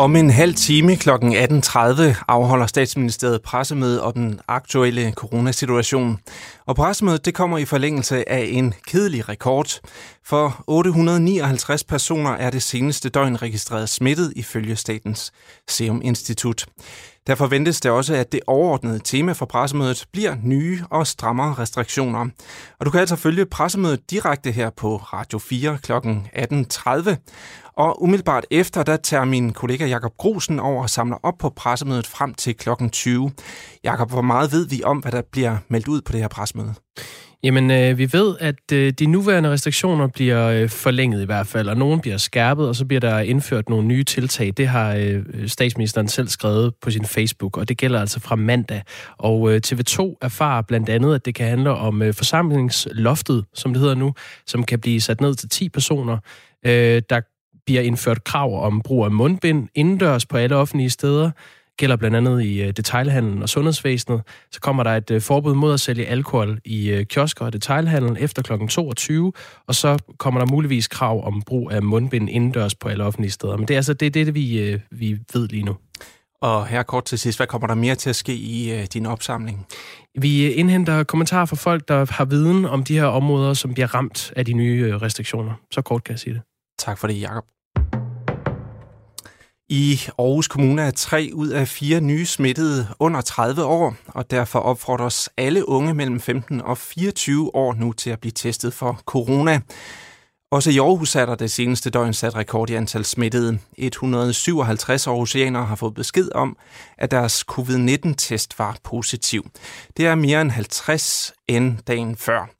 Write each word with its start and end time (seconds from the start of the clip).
Om 0.00 0.16
en 0.16 0.30
halv 0.30 0.54
time 0.54 0.96
kl. 0.96 1.10
18.30 1.10 2.24
afholder 2.28 2.66
statsministeriet 2.66 3.42
pressemøde 3.42 4.02
om 4.02 4.12
den 4.12 4.40
aktuelle 4.48 5.12
coronasituation. 5.12 6.18
Og 6.66 6.76
pressemødet 6.76 7.24
det 7.24 7.34
kommer 7.34 7.58
i 7.58 7.64
forlængelse 7.64 8.28
af 8.28 8.48
en 8.50 8.74
kedelig 8.86 9.28
rekord. 9.28 9.80
For 10.24 10.64
859 10.66 11.84
personer 11.84 12.30
er 12.30 12.50
det 12.50 12.62
seneste 12.62 13.08
døgn 13.08 13.42
registreret 13.42 13.88
smittet 13.88 14.32
ifølge 14.36 14.76
Statens 14.76 15.32
Serum 15.68 16.00
Institut. 16.04 16.66
Der 17.26 17.34
forventes 17.34 17.80
det 17.80 17.90
også, 17.90 18.14
at 18.14 18.32
det 18.32 18.40
overordnede 18.46 19.00
tema 19.04 19.32
for 19.32 19.46
pressemødet 19.46 20.06
bliver 20.12 20.36
nye 20.42 20.84
og 20.90 21.06
strammere 21.06 21.54
restriktioner. 21.54 22.26
Og 22.78 22.86
du 22.86 22.90
kan 22.90 23.00
altså 23.00 23.16
følge 23.16 23.46
pressemødet 23.46 24.10
direkte 24.10 24.50
her 24.50 24.70
på 24.70 24.96
Radio 24.96 25.38
4 25.38 25.78
kl. 25.82 25.92
18.30. 25.92 27.16
Og 27.80 28.02
umiddelbart 28.02 28.46
efter, 28.50 28.82
der 28.82 28.96
tager 28.96 29.24
min 29.24 29.52
kollega 29.52 29.86
Jakob 29.86 30.16
Grusen 30.16 30.60
over 30.60 30.82
og 30.82 30.90
samler 30.90 31.16
op 31.22 31.34
på 31.38 31.50
pressemødet 31.56 32.06
frem 32.06 32.34
til 32.34 32.56
kl. 32.56 32.68
20. 32.92 33.32
Jakob, 33.84 34.10
hvor 34.10 34.22
meget 34.22 34.52
ved 34.52 34.68
vi 34.68 34.82
om, 34.84 34.98
hvad 34.98 35.12
der 35.12 35.22
bliver 35.32 35.56
meldt 35.68 35.88
ud 35.88 36.00
på 36.00 36.12
det 36.12 36.20
her 36.20 36.28
pressemøde? 36.28 36.74
Jamen, 37.42 37.70
øh, 37.70 37.98
vi 37.98 38.12
ved, 38.12 38.36
at 38.40 38.72
øh, 38.72 38.92
de 38.92 39.06
nuværende 39.06 39.50
restriktioner 39.50 40.06
bliver 40.06 40.48
øh, 40.48 40.68
forlænget 40.68 41.22
i 41.22 41.24
hvert 41.24 41.46
fald, 41.46 41.68
og 41.68 41.76
nogle 41.76 42.00
bliver 42.00 42.16
skærpet, 42.16 42.68
og 42.68 42.76
så 42.76 42.84
bliver 42.84 43.00
der 43.00 43.18
indført 43.18 43.68
nogle 43.68 43.86
nye 43.86 44.04
tiltag. 44.04 44.52
Det 44.56 44.68
har 44.68 44.94
øh, 44.94 45.48
statsministeren 45.48 46.08
selv 46.08 46.28
skrevet 46.28 46.74
på 46.82 46.90
sin 46.90 47.04
Facebook, 47.04 47.56
og 47.56 47.68
det 47.68 47.78
gælder 47.78 48.00
altså 48.00 48.20
fra 48.20 48.36
mandag. 48.36 48.82
Og 49.18 49.52
øh, 49.52 49.60
TV2 49.66 50.16
erfarer 50.22 50.62
blandt 50.62 50.88
andet, 50.88 51.14
at 51.14 51.24
det 51.24 51.34
kan 51.34 51.46
handle 51.46 51.70
om 51.70 52.02
øh, 52.02 52.14
forsamlingsloftet, 52.14 53.44
som 53.54 53.72
det 53.72 53.80
hedder 53.80 53.94
nu, 53.94 54.14
som 54.46 54.64
kan 54.64 54.78
blive 54.78 55.00
sat 55.00 55.20
ned 55.20 55.34
til 55.34 55.48
10 55.48 55.68
personer. 55.68 56.18
Øh, 56.66 57.02
der 57.10 57.20
bliver 57.70 57.82
indført 57.82 58.24
krav 58.24 58.64
om 58.64 58.82
brug 58.82 59.04
af 59.04 59.10
mundbind 59.10 59.68
indendørs 59.74 60.26
på 60.26 60.36
alle 60.36 60.56
offentlige 60.56 60.90
steder 60.90 61.30
gælder 61.76 61.96
blandt 61.96 62.16
andet 62.16 62.42
i 62.42 62.62
øh, 62.62 62.72
detailhandlen 62.76 63.42
og 63.42 63.48
sundhedsvæsenet. 63.48 64.22
Så 64.52 64.60
kommer 64.60 64.82
der 64.82 64.90
et 64.96 65.10
øh, 65.10 65.20
forbud 65.20 65.54
mod 65.54 65.74
at 65.74 65.80
sælge 65.80 66.06
alkohol 66.06 66.58
i 66.64 66.90
øh, 66.90 67.06
kiosker 67.06 67.44
og 67.44 67.52
detailhandlen 67.52 68.16
efter 68.16 68.42
kl. 68.42 68.66
22, 68.68 69.32
og 69.66 69.74
så 69.74 69.98
kommer 70.18 70.40
der 70.40 70.52
muligvis 70.52 70.88
krav 70.88 71.26
om 71.26 71.42
brug 71.42 71.72
af 71.72 71.82
mundbind 71.82 72.30
indendørs 72.30 72.74
på 72.74 72.88
alle 72.88 73.04
offentlige 73.04 73.30
steder. 73.30 73.56
Men 73.56 73.68
det 73.68 73.74
er 73.74 73.78
altså 73.78 73.94
det, 73.94 74.14
det 74.14 74.34
vi, 74.34 74.78
vi 74.90 75.18
ved 75.32 75.48
lige 75.48 75.62
nu. 75.62 75.76
Og 76.42 76.66
her 76.66 76.82
kort 76.82 77.04
til 77.04 77.18
sidst, 77.18 77.38
hvad 77.38 77.46
kommer 77.46 77.66
der 77.66 77.74
mere 77.74 77.94
til 77.94 78.10
at 78.10 78.16
ske 78.16 78.34
i 78.34 78.86
din 78.92 79.06
opsamling? 79.06 79.66
Vi 80.18 80.52
indhenter 80.52 81.04
kommentarer 81.04 81.46
fra 81.46 81.56
folk, 81.56 81.88
der 81.88 82.06
har 82.12 82.24
viden 82.24 82.64
om 82.64 82.84
de 82.84 82.94
her 82.94 83.06
områder, 83.06 83.54
som 83.54 83.74
bliver 83.74 83.94
ramt 83.94 84.32
af 84.36 84.44
de 84.44 84.52
nye 84.52 84.98
restriktioner. 84.98 85.52
Så 85.70 85.82
kort 85.82 86.04
kan 86.04 86.12
jeg 86.12 86.18
sige 86.18 86.34
det. 86.34 86.42
Tak 86.78 86.98
for 86.98 87.06
det, 87.06 87.20
Jacob. 87.20 87.44
I 89.72 90.00
Aarhus 90.18 90.48
Kommune 90.48 90.82
er 90.82 90.90
tre 90.90 91.30
ud 91.34 91.48
af 91.48 91.68
fire 91.68 92.00
nye 92.00 92.26
smittede 92.26 92.88
under 92.98 93.20
30 93.20 93.64
år, 93.64 93.94
og 94.06 94.30
derfor 94.30 94.58
opfordres 94.58 95.28
alle 95.36 95.68
unge 95.68 95.94
mellem 95.94 96.20
15 96.20 96.60
og 96.60 96.78
24 96.78 97.54
år 97.54 97.74
nu 97.74 97.92
til 97.92 98.10
at 98.10 98.20
blive 98.20 98.32
testet 98.32 98.74
for 98.74 99.00
corona. 99.06 99.60
Også 100.50 100.70
i 100.70 100.78
Aarhus 100.78 101.16
er 101.16 101.26
der 101.26 101.34
det 101.34 101.50
seneste 101.50 101.90
døgn 101.90 102.14
sat 102.14 102.36
rekord 102.36 102.70
i 102.70 102.74
antal 102.74 103.04
smittede. 103.04 103.58
157 103.78 105.06
aarhusianere 105.06 105.64
har 105.64 105.76
fået 105.76 105.94
besked 105.94 106.28
om, 106.34 106.56
at 106.98 107.10
deres 107.10 107.44
covid-19-test 107.50 108.58
var 108.58 108.76
positiv. 108.84 109.50
Det 109.96 110.06
er 110.06 110.14
mere 110.14 110.40
end 110.40 110.50
50 110.50 111.32
end 111.48 111.78
dagen 111.86 112.16
før. 112.16 112.50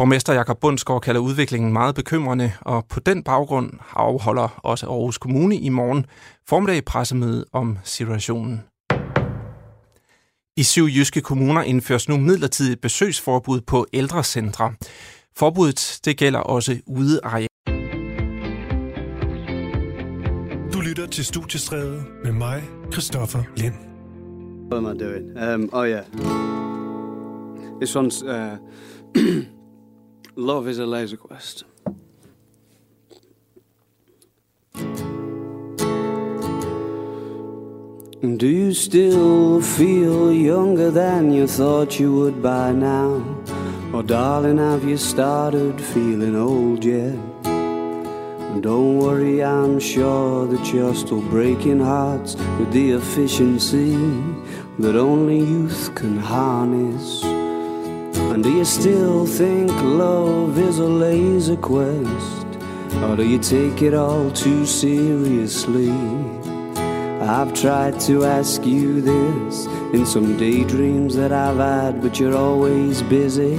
Borgmester 0.00 0.32
Jakob 0.32 0.60
Bundsgaard 0.60 1.00
kalder 1.00 1.20
udviklingen 1.20 1.72
meget 1.72 1.94
bekymrende, 1.94 2.52
og 2.60 2.86
på 2.88 3.00
den 3.00 3.22
baggrund 3.22 3.72
afholder 3.92 4.60
også 4.62 4.86
Aarhus 4.86 5.18
Kommune 5.18 5.56
i 5.56 5.68
morgen 5.68 6.06
formiddag 6.48 6.84
pressemøde 6.84 7.44
om 7.52 7.78
situationen. 7.84 8.62
I 10.56 10.62
syv 10.62 10.84
jyske 10.84 11.20
kommuner 11.20 11.62
indføres 11.62 12.08
nu 12.08 12.16
midlertidigt 12.16 12.80
besøgsforbud 12.80 13.60
på 13.60 13.86
ældrecentre. 13.92 14.72
Forbuddet 15.36 16.00
det 16.04 16.16
gælder 16.16 16.40
også 16.40 16.78
ude 16.86 17.20
areal. 17.24 17.48
Du 20.72 20.80
lytter 20.80 21.06
til 21.06 21.24
Studiestræde 21.24 22.04
med 22.24 22.32
mig, 22.32 22.62
Christoffer 22.92 23.42
Lind. 23.56 23.74
What 24.72 24.86
am 24.86 24.96
I 24.96 24.98
doing? 24.98 25.54
Um, 25.54 25.70
oh 25.72 25.88
yeah. 25.88 26.04
This 27.80 27.96
one's... 27.96 28.24
Uh 28.24 29.59
Love 30.36 30.68
is 30.68 30.78
a 30.78 30.86
laser 30.86 31.16
quest. 31.16 31.64
Do 38.22 38.46
you 38.46 38.72
still 38.74 39.60
feel 39.60 40.32
younger 40.32 40.90
than 40.90 41.32
you 41.32 41.46
thought 41.46 41.98
you 41.98 42.14
would 42.16 42.42
by 42.42 42.70
now? 42.72 43.24
Or, 43.92 44.02
darling, 44.02 44.58
have 44.58 44.84
you 44.84 44.96
started 44.96 45.80
feeling 45.80 46.36
old 46.36 46.84
yet? 46.84 47.18
Don't 48.62 48.98
worry, 48.98 49.42
I'm 49.42 49.80
sure 49.80 50.46
that 50.46 50.72
you're 50.72 50.94
still 50.94 51.22
breaking 51.22 51.80
hearts 51.80 52.36
with 52.58 52.72
the 52.72 52.92
efficiency 52.92 53.96
that 54.78 54.96
only 54.96 55.38
youth 55.38 55.94
can 55.94 56.18
harness. 56.18 57.29
And 58.40 58.46
do 58.46 58.56
you 58.56 58.64
still 58.64 59.26
think 59.26 59.70
love 59.82 60.58
is 60.58 60.78
a 60.78 60.86
laser 60.86 61.58
quest? 61.58 62.46
Or 63.04 63.14
do 63.14 63.22
you 63.22 63.38
take 63.38 63.82
it 63.82 63.92
all 63.92 64.30
too 64.30 64.64
seriously? 64.64 65.90
I've 67.20 67.52
tried 67.52 68.00
to 68.08 68.24
ask 68.24 68.64
you 68.64 69.02
this 69.02 69.66
in 69.92 70.06
some 70.06 70.38
daydreams 70.38 71.16
that 71.16 71.32
I've 71.32 71.58
had, 71.58 72.00
but 72.00 72.18
you're 72.18 72.34
always 72.34 73.02
busy 73.02 73.56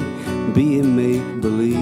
being 0.56 0.96
make 0.96 1.42
believe. 1.42 1.78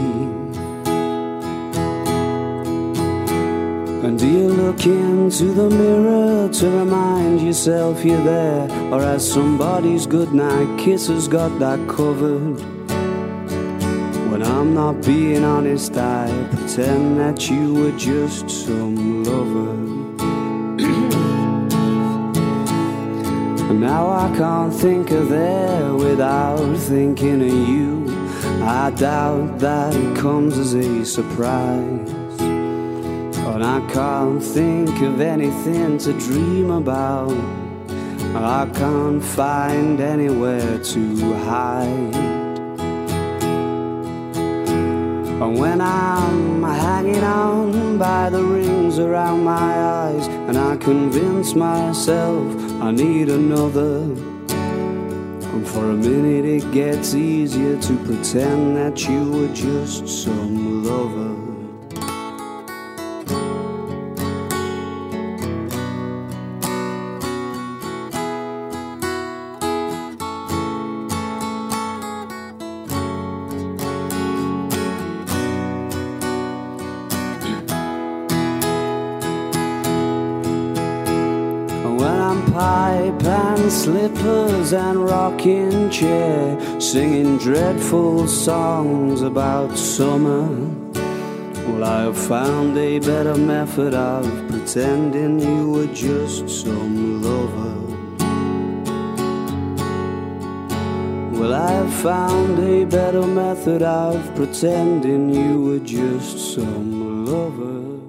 And 4.04 4.20
do 4.20 4.28
you 4.28 4.50
look 4.50 4.86
into 4.86 5.54
the 5.54 5.70
mirror 5.70 6.50
to 6.50 6.70
remind 6.70 7.40
yourself 7.40 8.04
you're 8.04 8.22
there? 8.26 8.70
Or 8.92 9.00
has 9.00 9.26
somebody's 9.26 10.06
goodnight 10.06 10.78
kisses 10.78 11.30
got 11.30 11.58
that 11.60 11.88
covered? 11.88 12.79
I'm 14.70 14.76
not 14.76 15.04
being 15.04 15.44
honest, 15.44 15.98
I 15.98 16.30
pretend 16.52 17.20
that 17.20 17.50
you 17.50 17.74
were 17.74 17.98
just 17.98 18.48
some 18.52 19.24
lover. 19.24 19.72
and 23.68 23.82
now 23.82 24.12
I 24.12 24.32
can't 24.38 24.72
think 24.72 25.10
of 25.10 25.30
there 25.30 25.96
without 25.96 26.78
thinking 26.78 27.42
of 27.42 27.68
you. 27.68 28.06
I 28.64 28.92
doubt 28.92 29.58
that 29.58 29.96
it 29.96 30.16
comes 30.16 30.56
as 30.60 30.76
a 30.76 31.04
surprise. 31.04 32.40
And 32.40 33.64
I 33.64 33.80
can't 33.92 34.44
think 34.44 35.02
of 35.02 35.20
anything 35.20 35.98
to 35.98 36.14
dream 36.14 36.70
about. 36.70 37.36
I 38.36 38.70
can't 38.76 39.24
find 39.24 40.00
anywhere 40.00 40.78
to 40.78 41.34
hide. 41.38 42.49
And 45.42 45.58
when 45.58 45.80
I'm 45.80 46.64
hanging 46.64 47.24
on 47.24 47.98
by 47.98 48.30
the 48.30 48.44
rings 48.44 49.00
around 49.00 49.46
my 49.46 49.56
eyes, 49.56 50.28
and 50.28 50.58
I 50.58 50.76
convince 50.76 51.56
myself 51.56 52.54
I 52.82 52.92
need 52.92 53.30
another. 53.30 54.02
And 55.54 55.66
for 55.66 55.92
a 55.92 55.96
minute 55.96 56.44
it 56.44 56.70
gets 56.74 57.16
easier 57.16 57.80
to 57.82 57.94
pretend 58.06 58.76
that 58.76 59.08
you 59.08 59.32
were 59.32 59.54
just 59.54 60.10
some 60.10 60.84
lover. 60.84 61.29
Rocking 85.40 85.90
chair, 85.90 86.60
singing 86.80 87.38
dreadful 87.38 88.28
songs 88.28 89.22
about 89.22 89.78
summer. 89.78 90.48
Well, 91.68 91.84
I 91.84 92.02
have 92.04 92.18
found 92.18 92.78
a 92.78 93.00
better 93.00 93.36
method 93.36 93.94
of 93.94 94.26
pretending 94.50 95.40
you 95.40 95.72
were 95.72 95.94
just 95.94 96.50
some 96.50 97.22
lover. 97.22 97.76
Well, 101.32 101.54
I 101.54 101.72
have 101.72 101.94
found 101.94 102.60
a 102.60 102.86
better 102.86 103.26
method 103.26 103.82
of 103.82 104.36
pretending 104.36 105.30
you 105.30 105.62
were 105.62 105.80
just 105.80 106.54
some 106.54 107.26
lover. 107.26 108.00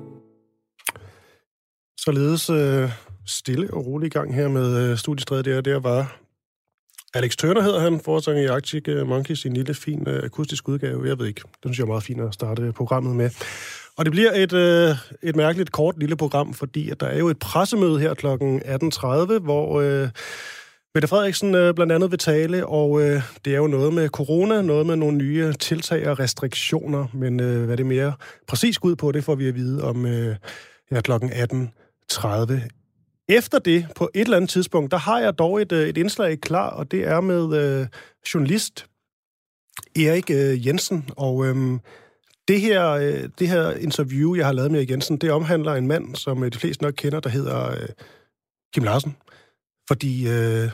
Således 1.96 2.50
øh, 2.50 2.90
stille 3.26 3.74
og 3.74 3.86
roligt 3.86 4.14
i 4.14 4.18
gang 4.18 4.34
her 4.34 4.48
med 4.48 4.76
øh, 4.76 4.98
studiestredet 4.98 5.44
der. 5.44 5.60
Der 5.60 5.80
var 5.80 6.20
Alex 7.14 7.36
Turner 7.36 7.62
hedder 7.62 7.80
han, 7.80 8.00
forsanger 8.00 8.42
i 8.42 8.46
Arctic 8.46 8.88
øh, 8.88 9.06
Monkeys 9.06 9.44
i 9.44 9.48
en 9.48 9.54
lille, 9.54 9.74
fin 9.74 10.08
øh, 10.08 10.24
akustisk 10.24 10.68
udgave. 10.68 11.08
Jeg 11.08 11.18
ved 11.18 11.26
ikke, 11.26 11.40
den 11.40 11.50
synes 11.62 11.78
jeg 11.78 11.84
er 11.84 11.88
meget 11.88 12.02
fint 12.02 12.20
at 12.20 12.34
starte 12.34 12.72
programmet 12.72 13.16
med. 13.16 13.30
Og 13.96 14.04
det 14.04 14.12
bliver 14.12 14.32
et, 14.34 14.52
øh, 14.52 14.96
et 15.22 15.36
mærkeligt 15.36 15.72
kort 15.72 15.98
lille 15.98 16.16
program, 16.16 16.54
fordi 16.54 16.90
at 16.90 17.00
der 17.00 17.06
er 17.06 17.18
jo 17.18 17.28
et 17.28 17.38
pressemøde 17.38 18.00
her 18.00 18.14
kl. 18.14 18.26
18.30, 18.26 19.38
hvor 19.38 19.80
øh, 19.80 20.08
Mette 20.94 21.08
Frederiksen 21.08 21.54
øh, 21.54 21.74
blandt 21.74 21.92
andet 21.92 22.10
vil 22.10 22.18
tale, 22.18 22.66
og 22.66 23.02
øh, 23.02 23.22
det 23.44 23.52
er 23.52 23.58
jo 23.58 23.66
noget 23.66 23.92
med 23.92 24.08
corona, 24.08 24.62
noget 24.62 24.86
med 24.86 24.96
nogle 24.96 25.16
nye 25.16 25.52
tiltag 25.52 26.08
og 26.08 26.18
restriktioner, 26.18 27.06
men 27.14 27.40
øh, 27.40 27.64
hvad 27.64 27.76
det 27.76 27.86
mere 27.86 28.12
præcis 28.48 28.82
ud 28.82 28.96
på, 28.96 29.12
det 29.12 29.24
får 29.24 29.34
vi 29.34 29.48
at 29.48 29.54
vide 29.54 29.84
om 29.84 30.06
øh, 30.06 30.36
ja, 30.90 31.00
kl. 31.00 31.12
18.30. 31.12 32.79
Efter 33.30 33.58
det, 33.58 33.86
på 33.96 34.10
et 34.14 34.20
eller 34.20 34.36
andet 34.36 34.50
tidspunkt, 34.50 34.90
der 34.90 34.96
har 34.96 35.20
jeg 35.20 35.38
dog 35.38 35.62
et, 35.62 35.72
øh, 35.72 35.88
et 35.88 35.98
indslag 35.98 36.40
klar, 36.40 36.70
og 36.70 36.90
det 36.90 37.08
er 37.08 37.20
med 37.20 37.56
øh, 37.56 37.86
journalist 38.34 38.86
Erik 39.96 40.30
øh, 40.30 40.66
Jensen, 40.66 41.10
og 41.16 41.46
øh, 41.46 41.78
det 42.48 42.60
her, 42.60 42.90
øh, 42.90 43.28
det 43.38 43.48
her 43.48 43.70
interview, 43.70 44.34
jeg 44.34 44.46
har 44.46 44.52
lavet 44.52 44.70
med 44.70 44.78
Erik 44.78 44.90
Jensen, 44.90 45.16
det 45.16 45.30
omhandler 45.30 45.74
en 45.74 45.86
mand, 45.86 46.16
som 46.16 46.44
øh, 46.44 46.52
de 46.52 46.58
fleste 46.58 46.84
nok 46.84 46.94
kender, 46.96 47.20
der 47.20 47.30
hedder 47.30 47.70
øh, 47.70 47.88
Kim 48.74 48.84
Larsen. 48.84 49.16
Fordi 49.88 50.28
øh, 50.28 50.70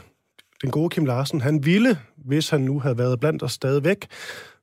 den 0.62 0.70
gode 0.70 0.90
Kim 0.90 1.04
Larsen, 1.04 1.40
han 1.40 1.64
ville, 1.64 1.98
hvis 2.16 2.48
han 2.48 2.60
nu 2.60 2.80
havde 2.80 2.98
været 2.98 3.20
blandt 3.20 3.42
os 3.42 3.52
stadigvæk, 3.52 4.06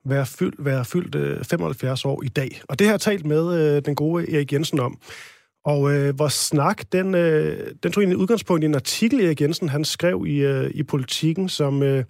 være 0.05 0.25
fyldt, 0.25 0.65
være 0.65 0.85
fyldt 0.85 1.15
øh, 1.15 1.43
75 1.43 2.05
år 2.05 2.23
i 2.23 2.27
dag. 2.27 2.61
Og 2.69 2.79
det 2.79 2.87
har 2.87 2.93
jeg 2.93 3.01
talt 3.01 3.25
med 3.25 3.75
øh, 3.75 3.85
den 3.85 3.95
gode 3.95 4.35
Erik 4.35 4.53
Jensen 4.53 4.79
om. 4.79 4.99
Og 5.65 5.93
øh, 5.93 6.19
vores 6.19 6.33
snak, 6.33 6.83
den, 6.91 7.15
øh, 7.15 7.71
den 7.83 7.91
tog 7.91 8.03
en 8.03 8.15
udgangspunkt 8.15 8.63
i 8.63 8.65
en 8.65 8.75
artikel, 8.75 9.19
Erik 9.25 9.41
Jensen 9.41 9.69
han 9.69 9.85
skrev 9.85 10.25
i, 10.27 10.37
øh, 10.37 10.69
i 10.73 10.83
Politiken, 10.83 11.49
som, 11.49 11.83
øh, 11.83 12.05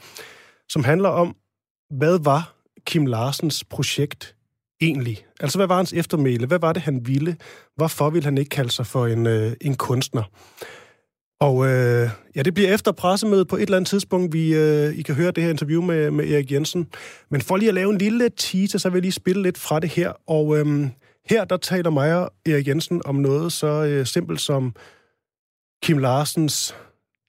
som 0.70 0.84
handler 0.84 1.10
om, 1.10 1.36
hvad 1.90 2.20
var 2.24 2.56
Kim 2.86 3.06
Larsens 3.06 3.64
projekt 3.64 4.36
egentlig? 4.82 5.26
Altså, 5.40 5.58
hvad 5.58 5.68
var 5.68 5.76
hans 5.76 5.94
eftermæle? 5.94 6.48
Hvad 6.48 6.60
var 6.60 6.74
det, 6.74 6.82
han 6.82 7.08
ville? 7.08 7.38
Hvorfor 7.76 8.10
ville 8.10 8.26
han 8.26 8.38
ikke 8.38 8.50
kalde 8.50 8.72
sig 8.72 8.88
for 8.88 9.06
en, 9.06 9.28
øh, 9.28 9.54
en 9.62 9.76
kunstner? 9.76 10.24
Og 11.40 11.68
øh, 11.68 12.10
ja, 12.36 12.42
det 12.42 12.54
bliver 12.54 12.74
efter 12.74 12.92
pressemødet 12.92 13.48
på 13.48 13.56
et 13.56 13.62
eller 13.62 13.78
andet 13.78 13.90
tidspunkt, 13.90 14.34
vi 14.34 14.56
øh, 14.56 14.94
I 14.94 15.02
kan 15.02 15.16
høre 15.16 15.32
det 15.32 15.44
her 15.44 15.50
interview 15.50 15.82
med, 15.82 16.12
med 16.12 16.32
Erik 16.32 16.52
Jensen. 16.52 16.88
Men 17.32 17.42
for 17.42 17.58
lige 17.58 17.70
at 17.70 17.76
lave 17.76 17.92
en 17.92 17.98
lille 17.98 18.30
teaser, 18.38 18.80
så 18.80 18.90
vil 18.90 18.98
jeg 18.98 19.02
lige 19.02 19.12
spille 19.12 19.42
lidt 19.42 19.58
fra 19.58 19.80
det 19.80 19.90
her. 19.90 20.12
Og 20.28 20.58
øh, 20.58 20.88
her, 21.30 21.46
der 21.46 21.58
taler 21.58 21.90
mig 21.90 22.16
og 22.16 22.34
Erik 22.46 22.68
Jensen 22.68 23.02
om 23.06 23.16
noget 23.16 23.54
så 23.54 23.68
øh, 23.68 24.06
simpelt 24.06 24.42
som 24.42 24.75
Kim 25.84 25.98
Larsens 25.98 26.75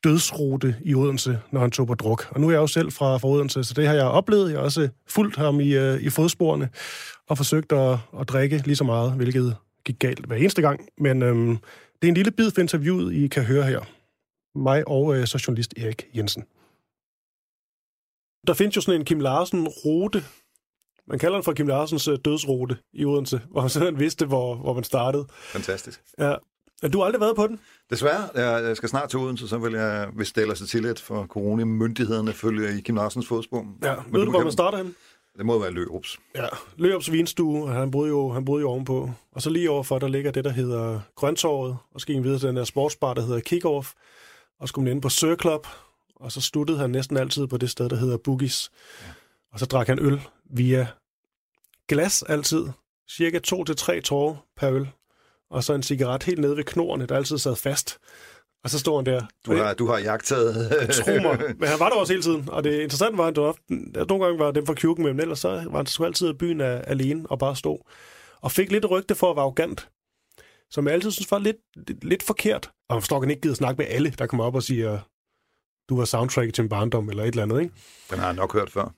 dødsrute 0.05 0.77
i 0.85 0.95
Odense, 0.95 1.41
når 1.53 1.61
han 1.61 1.71
tog 1.71 1.87
på 1.87 1.95
druk. 1.95 2.27
Og 2.31 2.41
nu 2.41 2.47
er 2.47 2.51
jeg 2.51 2.59
jo 2.59 2.67
selv 2.67 2.93
fra, 2.93 3.17
fra 3.17 3.29
Odense, 3.29 3.65
så 3.65 3.75
det 3.75 3.87
har 3.87 3.95
jeg 3.95 4.05
oplevet. 4.05 4.51
Jeg 4.51 4.59
har 4.59 4.65
også 4.65 4.89
fulgt 5.09 5.37
ham 5.37 5.61
i, 5.61 5.75
øh, 5.75 6.03
i 6.03 6.11
fodsporene 6.11 6.69
og 7.29 7.37
forsøgt 7.37 7.73
at, 7.73 7.99
at 8.21 8.29
drikke 8.29 8.57
lige 8.57 8.77
så 8.77 8.85
meget, 8.85 9.13
hvilket 9.13 9.57
gik 9.85 9.99
galt 9.99 10.27
hver 10.27 10.37
eneste 10.37 10.63
gang. 10.63 10.89
Men 10.99 11.23
øh, 11.23 11.49
det 12.03 12.03
er 12.03 12.09
en 12.09 12.15
lille 12.15 12.31
bid 12.31 12.51
for 12.51 12.61
interviewet, 12.61 13.15
I 13.15 13.27
kan 13.27 13.45
høre 13.45 13.63
her 13.63 13.81
mig 14.55 14.89
og 14.89 15.17
øh, 15.17 15.27
så 15.27 15.45
journalist 15.47 15.75
Erik 15.77 16.07
Jensen. 16.17 16.43
Der 18.47 18.55
findes 18.55 18.77
jo 18.77 18.81
sådan 18.81 19.01
en 19.01 19.05
Kim 19.05 19.21
Larsen-rute. 19.21 20.25
Man 21.09 21.19
kalder 21.19 21.37
den 21.37 21.45
for 21.45 21.53
Kim 21.53 21.67
Larsens 21.67 22.09
øh, 22.09 22.19
dødsrute 22.25 22.77
i 22.93 23.05
Odense, 23.05 23.41
hvor 23.51 23.61
man 23.61 23.71
sådan 23.71 23.99
vidste, 23.99 24.27
hvor, 24.27 24.55
hvor 24.55 24.75
man 24.75 24.85
startede. 24.85 25.27
Fantastisk. 25.31 26.03
Ja. 26.19 26.35
Du 26.93 26.99
har 26.99 27.05
aldrig 27.05 27.21
været 27.21 27.37
på 27.37 27.47
den? 27.47 27.61
Desværre. 27.91 28.29
Jeg 28.35 28.77
skal 28.77 28.89
snart 28.89 29.11
til 29.11 29.19
Odense, 29.19 29.49
så 29.49 29.59
vil 29.59 29.73
jeg, 29.73 30.09
hvis 30.15 30.33
det 30.33 30.43
ellers 30.43 30.61
er 30.61 30.67
tilladt 30.67 31.01
for 31.01 31.27
coronamyndighederne, 31.27 32.33
følge 32.33 32.79
i 32.79 32.81
Kim 32.81 32.95
Larsens 32.97 33.27
fodspor. 33.27 33.67
Ja, 33.83 33.95
Men 33.95 34.15
ved 34.21 34.25
du, 34.25 34.31
hvor 34.31 34.43
man 34.43 34.53
starter 34.53 34.79
hen? 34.79 34.95
Det 35.37 35.47
må 35.47 35.59
være 35.59 35.71
Lørups. 35.71 36.19
Ja, 36.35 36.47
Lørups 36.77 37.13
vinstue, 37.13 37.69
han 37.71 37.91
boede, 37.91 38.09
jo, 38.09 38.33
han 38.33 38.45
boede 38.45 38.61
jo 38.61 38.71
ovenpå. 38.71 39.11
Og 39.33 39.43
så 39.43 39.51
lige 39.51 39.71
overfor, 39.71 39.99
der 39.99 40.09
ligger 40.09 40.31
det, 40.31 40.45
der 40.45 40.51
hedder 40.51 41.01
Grøntåret, 41.17 41.77
og 41.95 42.01
så 42.01 42.07
gik 42.07 42.15
han 42.17 42.25
videre 42.25 42.39
til 42.39 42.49
den 42.49 42.57
der 42.57 42.65
sportsbar, 42.65 43.15
der 43.15 43.23
hedder 43.23 43.41
Kickoff 43.41 43.93
og 44.61 44.69
skulle 44.69 44.91
ind 44.91 45.03
på 45.03 45.09
Sir 45.09 45.37
Club, 45.37 45.67
og 46.17 46.33
så 46.33 46.41
sluttede 46.41 46.79
han 46.79 46.91
næsten 46.91 47.17
altid 47.17 47.47
på 47.47 47.57
det 47.57 47.71
sted, 47.71 47.89
der 47.89 47.97
hedder 47.97 48.17
Boogies. 48.17 48.71
Ja. 49.03 49.07
Og 49.55 49.61
så 49.61 49.67
drak 49.67 49.87
han 49.87 49.99
øl 49.99 50.21
via 50.51 50.87
glas 51.89 52.23
altid. 52.23 52.67
Cirka 53.11 53.39
to 53.39 53.65
til 53.65 53.77
tre 53.77 54.01
tårer 54.01 54.47
per 54.57 54.73
øl. 54.73 54.89
Og 55.51 55.65
så 55.65 55.75
en 55.75 55.83
cigaret 55.83 56.23
helt 56.23 56.39
nede 56.39 56.57
ved 56.57 56.65
knorene, 56.65 57.07
der 57.07 57.17
altid 57.17 57.39
sad 57.39 57.57
fast. 57.57 57.99
Og 58.65 58.71
så 58.71 58.79
stod 58.79 58.99
han 58.99 59.07
der. 59.07 59.27
Du 59.47 59.57
har, 59.57 59.75
du 59.75 59.87
har 59.87 59.99
jagtet. 59.99 60.71
Tro 61.05 61.11
mig. 61.11 61.39
Men 61.59 61.69
han 61.69 61.81
var 61.81 61.89
der 61.89 61.97
også 61.97 62.13
hele 62.13 62.23
tiden. 62.23 62.49
Og 62.49 62.65
det 62.65 62.81
interessante 62.81 63.19
var, 63.19 63.27
at, 63.27 63.37
var, 63.37 63.57
at 63.95 64.09
nogle 64.09 64.25
gange 64.25 64.39
var 64.39 64.51
dem 64.51 64.67
fra 64.67 64.75
Kjuken 64.75 65.05
med, 65.05 65.13
men 65.13 65.21
ellers 65.21 65.39
så 65.39 65.49
var 65.49 65.77
han 65.77 65.87
sgu 65.87 66.05
altid 66.05 66.31
i 66.31 66.33
byen 66.33 66.61
af, 66.61 66.85
alene 66.87 67.27
og 67.31 67.39
bare 67.39 67.57
stod. 67.57 67.79
Og 68.41 68.53
fik 68.53 68.73
lidt 68.73 68.91
rygte 68.91 69.15
for 69.15 69.31
at 69.31 69.37
være 69.37 69.43
arrogant 69.43 69.89
som 70.75 70.87
jeg 70.87 70.95
altid 70.95 71.11
synes 71.11 71.31
var 71.31 71.39
lidt, 71.39 71.57
lidt, 71.77 72.05
lidt 72.05 72.23
forkert. 72.23 72.71
Og 72.89 73.03
Stokken 73.03 73.31
ikke 73.31 73.43
gider 73.43 73.55
snakke 73.55 73.79
med 73.79 73.87
alle, 73.91 74.11
der 74.19 74.27
kommer 74.27 74.45
op 74.45 74.55
og 74.55 74.63
siger, 74.63 74.99
du 75.89 75.97
var 75.97 76.05
soundtrack 76.05 76.55
til 76.55 76.63
en 76.63 76.69
barndom, 76.69 77.09
eller 77.09 77.23
et 77.23 77.29
eller 77.29 77.43
andet, 77.43 77.61
ikke? 77.61 77.75
Den 78.11 78.19
har 78.19 78.27
jeg 78.27 78.35
nok 78.35 78.53
hørt 78.53 78.71
før. 78.71 78.95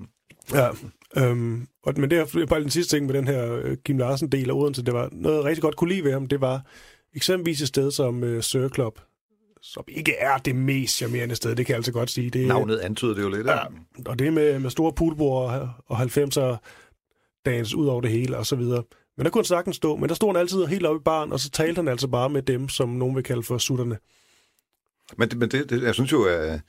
Ja, 0.55 0.69
øhm, 1.17 1.67
og, 1.83 1.95
men 1.97 2.11
det 2.11 2.19
er 2.19 2.47
bare 2.47 2.61
den 2.61 2.71
sidste 2.71 2.97
ting 2.97 3.07
med 3.07 3.15
den 3.15 3.29
her 3.29 3.57
uh, 3.57 3.75
Kim 3.85 3.99
Larsen-del 3.99 4.51
af 4.51 4.55
Odense, 4.55 4.83
det 4.83 4.95
var 4.95 5.09
noget, 5.13 5.37
jeg 5.37 5.45
rigtig 5.45 5.63
godt 5.63 5.77
kunne 5.77 5.91
lide 5.91 6.05
ved 6.05 6.13
ham, 6.13 6.27
det 6.27 6.41
var 6.41 6.61
eksempelvis 7.15 7.63
et 7.63 7.69
sted 7.69 7.91
som 7.91 8.23
uh, 8.23 8.41
Sir 8.41 8.69
Club, 8.69 9.01
som 9.63 9.85
ikke 9.89 10.15
er 10.15 10.39
det 10.39 10.57
mest 10.57 10.97
charmerende 10.97 11.35
sted, 11.35 11.57
det 11.57 11.67
kan 11.67 11.73
jeg 11.73 11.79
altså 11.79 11.93
godt 11.93 12.11
sige. 12.11 12.31
Det, 12.31 12.47
Navnet 12.47 12.79
antyder 12.79 13.15
det 13.15 13.23
jo 13.23 13.29
lidt. 13.29 13.47
Ja, 13.47 13.59
og 14.07 14.19
det 14.19 14.33
med, 14.33 14.59
med 14.59 14.71
store 14.71 14.93
poolbord 14.93 15.69
og 15.87 16.03
90'er 16.03 16.57
dans 17.47 17.75
ud 17.75 17.87
over 17.87 18.01
det 18.01 18.11
hele, 18.11 18.37
og 18.37 18.47
så 18.47 18.57
videre. 18.57 18.83
Men 19.17 19.25
der 19.25 19.31
kunne 19.31 19.41
han 19.41 19.45
sagtens 19.45 19.77
stå, 19.77 19.97
men 19.97 20.09
der 20.09 20.15
stod 20.15 20.29
han 20.29 20.37
altid 20.37 20.65
helt 20.65 20.87
oppe 20.87 21.01
i 21.01 21.05
baren, 21.05 21.33
og 21.33 21.41
så 21.41 21.51
talte 21.51 21.79
han 21.79 21.89
altså 21.89 22.09
bare 22.09 22.31
med 22.31 22.43
dem, 22.43 22.69
som 22.69 22.89
nogen 22.89 23.17
vil 23.17 23.25
kalde 23.25 23.43
for 23.43 23.59
sutterne. 23.59 23.99
Men, 25.19 25.31
men 25.37 25.51
det, 25.51 25.71
det, 25.71 25.83
jeg 25.83 25.95
synes 25.95 26.13
jo, 26.13 26.25
at, 26.25 26.61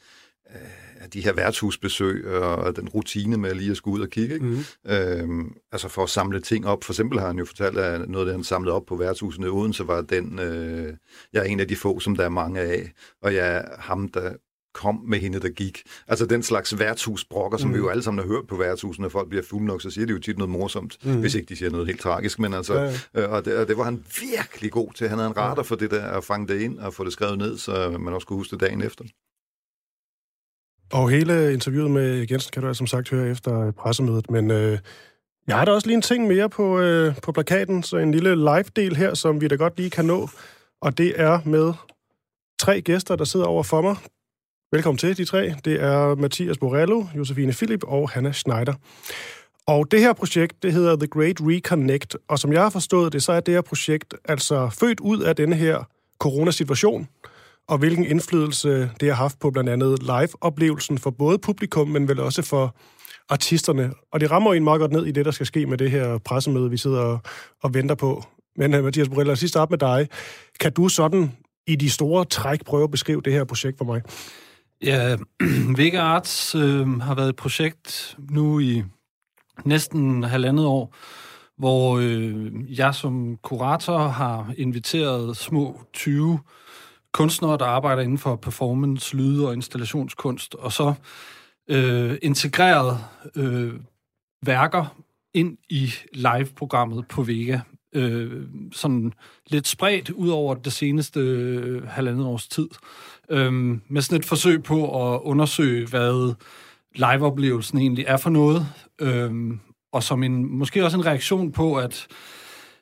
at 1.00 1.14
de 1.14 1.22
her 1.22 1.34
værtshusbesøg 1.34 2.28
og 2.28 2.76
den 2.76 2.90
rutine 2.90 3.38
med 3.38 3.54
lige 3.54 3.72
at 3.72 3.78
skulle 3.78 3.98
ud 4.00 4.06
og 4.06 4.10
kigge, 4.10 4.34
ikke? 4.34 4.46
Mm. 4.46 4.92
Øhm, 4.92 5.56
altså 5.72 5.88
for 5.88 6.04
at 6.04 6.10
samle 6.10 6.42
ting 6.42 6.68
op. 6.68 6.84
For 6.84 6.94
eksempel 6.94 7.20
har 7.20 7.28
han 7.28 7.38
jo 7.40 7.46
fortalt, 7.46 7.78
at 7.78 8.10
noget 8.10 8.26
af 8.26 8.26
det, 8.26 8.34
han 8.34 8.44
samlede 8.44 8.76
op 8.76 8.86
på 8.86 8.96
værtshusene 8.96 9.52
uden, 9.52 9.74
så 9.74 9.84
var 9.84 10.02
den, 10.02 10.40
øh, 10.40 10.94
jeg 11.34 11.40
er 11.40 11.44
en 11.44 11.60
af 11.60 11.68
de 11.68 11.76
få, 11.76 12.00
som 12.00 12.16
der 12.16 12.26
er 12.26 12.30
mange 12.30 12.60
af, 12.60 12.92
og 13.22 13.36
jeg 13.36 13.58
er 13.58 13.64
ham, 13.80 14.08
der 14.08 14.34
kom 14.78 15.02
med 15.08 15.20
hende, 15.20 15.40
der 15.40 15.50
gik. 15.50 15.84
Altså 16.08 16.26
den 16.26 16.44
slags 16.44 16.80
værtshusbrokker, 16.80 17.58
som 17.58 17.70
mm. 17.70 17.74
vi 17.74 17.78
jo 17.80 17.90
alle 17.90 18.04
sammen 18.04 18.20
har 18.20 18.28
hørt 18.28 18.48
på 18.48 18.56
værtshusene, 18.56 19.04
når 19.04 19.10
folk 19.10 19.30
bliver 19.30 19.44
fulde 19.44 19.66
nok, 19.66 19.82
så 19.82 19.90
siger 19.90 20.06
de 20.06 20.14
jo 20.14 20.20
tit 20.20 20.38
noget 20.38 20.50
morsomt, 20.50 20.98
mm. 21.04 21.20
hvis 21.20 21.36
ikke 21.36 21.50
de 21.50 21.56
siger 21.56 21.70
noget 21.70 21.88
helt 21.88 22.00
tragisk. 22.00 22.40
Men 22.40 22.54
altså, 22.54 22.74
ja, 22.74 22.94
ja. 23.14 23.22
Øh, 23.22 23.32
og, 23.32 23.46
det, 23.46 23.58
og 23.58 23.68
det 23.68 23.78
var 23.78 23.84
han 23.84 24.04
virkelig 24.22 24.72
god 24.72 24.94
til. 24.94 25.10
Han 25.10 25.18
havde 25.18 25.30
en 25.30 25.38
radar 25.38 25.64
for 25.64 25.76
det 25.76 25.92
der, 25.92 26.04
at 26.04 26.24
fange 26.24 26.48
det 26.48 26.62
ind 26.62 26.80
og 26.80 26.94
få 26.94 27.04
det 27.04 27.14
skrevet 27.14 27.38
ned, 27.38 27.58
så 27.58 27.98
man 28.00 28.14
også 28.14 28.28
kunne 28.28 28.38
huske 28.38 28.52
det 28.52 28.60
dagen 28.60 28.82
efter. 28.82 29.06
Og 30.92 31.10
hele 31.10 31.54
interviewet 31.54 31.92
med 31.92 32.28
Jensen 32.32 32.52
kan 32.54 32.64
du 32.64 32.74
som 32.74 32.88
sagt 32.88 33.10
høre 33.10 33.30
efter 33.30 33.72
pressemødet, 33.72 34.32
men 34.32 34.52
øh, 34.52 34.80
jeg 35.48 35.58
har 35.58 35.66
da 35.66 35.72
også 35.72 35.88
lige 35.88 35.96
en 35.96 36.02
ting 36.02 36.28
mere 36.28 36.50
på, 36.50 36.80
øh, 36.80 37.16
på 37.24 37.32
plakaten, 37.32 37.84
så 37.84 37.98
en 37.98 38.12
lille 38.12 38.36
live-del 38.36 38.96
her, 38.96 39.14
som 39.14 39.42
vi 39.42 39.48
da 39.48 39.56
godt 39.56 39.78
lige 39.78 39.90
kan 39.90 40.06
nå, 40.06 40.30
og 40.82 40.98
det 40.98 41.22
er 41.22 41.40
med 41.46 41.74
tre 42.60 42.82
gæster, 42.82 43.16
der 43.16 43.26
sidder 43.26 43.46
over 43.46 43.64
for 43.64 43.82
mig. 43.82 43.96
Velkommen 44.72 44.98
til, 44.98 45.18
de 45.18 45.26
tre. 45.26 45.56
Det 45.66 45.84
er 45.84 46.16
Mathias 46.16 46.58
Borello, 46.58 47.06
Josefine 47.18 47.54
Philip 47.54 47.84
og 47.84 48.10
Hanna 48.10 48.32
Schneider. 48.32 48.74
Og 49.68 49.92
det 49.92 50.00
her 50.00 50.14
projekt, 50.14 50.64
det 50.64 50.74
hedder 50.74 50.96
The 50.96 51.08
Great 51.08 51.38
Reconnect, 51.42 52.18
og 52.28 52.40
som 52.40 52.54
jeg 52.54 52.62
har 52.62 52.70
forstået 52.70 53.14
det, 53.14 53.24
så 53.24 53.32
er 53.32 53.40
det 53.40 53.54
her 53.54 53.62
projekt 53.62 54.14
altså 54.26 54.70
født 54.80 55.00
ud 55.00 55.22
af 55.22 55.36
denne 55.36 55.56
her 55.56 55.84
coronasituation, 56.20 57.08
og 57.68 57.78
hvilken 57.78 58.06
indflydelse 58.06 58.92
det 59.00 59.08
har 59.08 59.16
haft 59.16 59.40
på 59.40 59.52
blandt 59.52 59.70
andet 59.70 60.04
live-oplevelsen 60.04 60.98
for 60.98 61.10
både 61.10 61.38
publikum, 61.38 61.88
men 61.88 62.08
vel 62.08 62.20
også 62.20 62.42
for 62.42 62.76
artisterne. 63.30 63.92
Og 64.12 64.20
det 64.20 64.32
rammer 64.32 64.54
en 64.54 64.64
meget 64.64 64.80
godt 64.80 64.92
ned 64.92 65.06
i 65.06 65.12
det, 65.12 65.26
der 65.26 65.32
skal 65.32 65.46
ske 65.46 65.66
med 65.66 65.78
det 65.78 65.92
her 65.92 66.18
pressemøde, 66.18 66.70
vi 66.70 66.78
sidder 66.78 67.00
og, 67.00 67.20
og 67.64 67.74
venter 67.74 67.96
på. 67.96 68.24
Men 68.56 68.74
uh, 68.74 68.84
Mathias 68.84 69.08
os 69.08 69.40
sidst 69.40 69.56
op 69.56 69.70
med 69.70 69.78
dig. 69.78 70.08
Kan 70.60 70.74
du 70.74 70.90
sådan 70.90 71.32
i 71.68 71.76
de 71.76 71.90
store 71.90 72.26
træk 72.26 72.66
prøve 72.66 72.84
at 72.84 72.92
beskrive 72.92 73.22
det 73.26 73.34
her 73.34 73.44
projekt 73.44 73.78
for 73.78 73.86
mig? 73.86 74.02
Ja, 74.82 75.18
Vega 75.78 76.00
Arts 76.00 76.56
øh, 76.56 77.00
har 77.02 77.16
været 77.16 77.30
et 77.30 77.36
projekt 77.36 78.18
nu 78.30 78.60
i 78.60 78.84
næsten 79.66 80.24
halvandet 80.24 80.66
år, 80.66 80.96
hvor 81.58 81.98
øh, 81.98 82.80
jeg 82.80 82.96
som 82.96 83.38
kurator 83.38 83.98
har 83.98 84.54
inviteret 84.58 85.38
små 85.38 85.82
20 85.94 86.40
kunstnere, 87.14 87.58
der 87.58 87.66
arbejder 87.66 88.02
inden 88.02 88.18
for 88.18 88.36
performance, 88.36 89.18
lyd 89.18 89.42
og 89.44 89.54
installationskunst, 89.54 90.56
og 90.56 90.72
så 90.72 90.94
øh, 91.70 92.18
integreret 92.22 93.00
øh, 93.36 93.74
værker 94.46 94.96
ind 95.34 95.58
i 95.70 95.94
live-programmet 96.14 97.08
på 97.08 97.24
Vega. 97.24 97.60
øh, 97.96 98.48
sådan 98.72 99.14
lidt 99.48 99.68
spredt 99.68 100.10
ud 100.10 100.30
over 100.30 100.56
det 100.56 100.74
seneste 100.74 101.20
øh, 101.20 101.88
halvandet 101.88 102.26
års 102.26 102.48
tid. 102.48 102.68
Øh, 103.32 103.54
med 103.90 104.02
sådan 104.02 104.20
et 104.20 104.26
forsøg 104.26 104.64
på 104.64 105.14
at 105.14 105.22
undersøge, 105.24 105.88
hvad 105.88 106.34
liveoplevelsen 106.96 107.78
egentlig 107.78 108.06
er 108.08 108.18
for 108.18 108.30
noget. 108.30 108.68
Øh, 109.02 109.32
og 109.94 110.04
som 110.04 110.24
en, 110.24 110.58
måske 110.58 110.86
også 110.86 110.98
en 110.98 111.06
reaktion 111.06 111.52
på, 111.52 111.76
at 111.76 112.08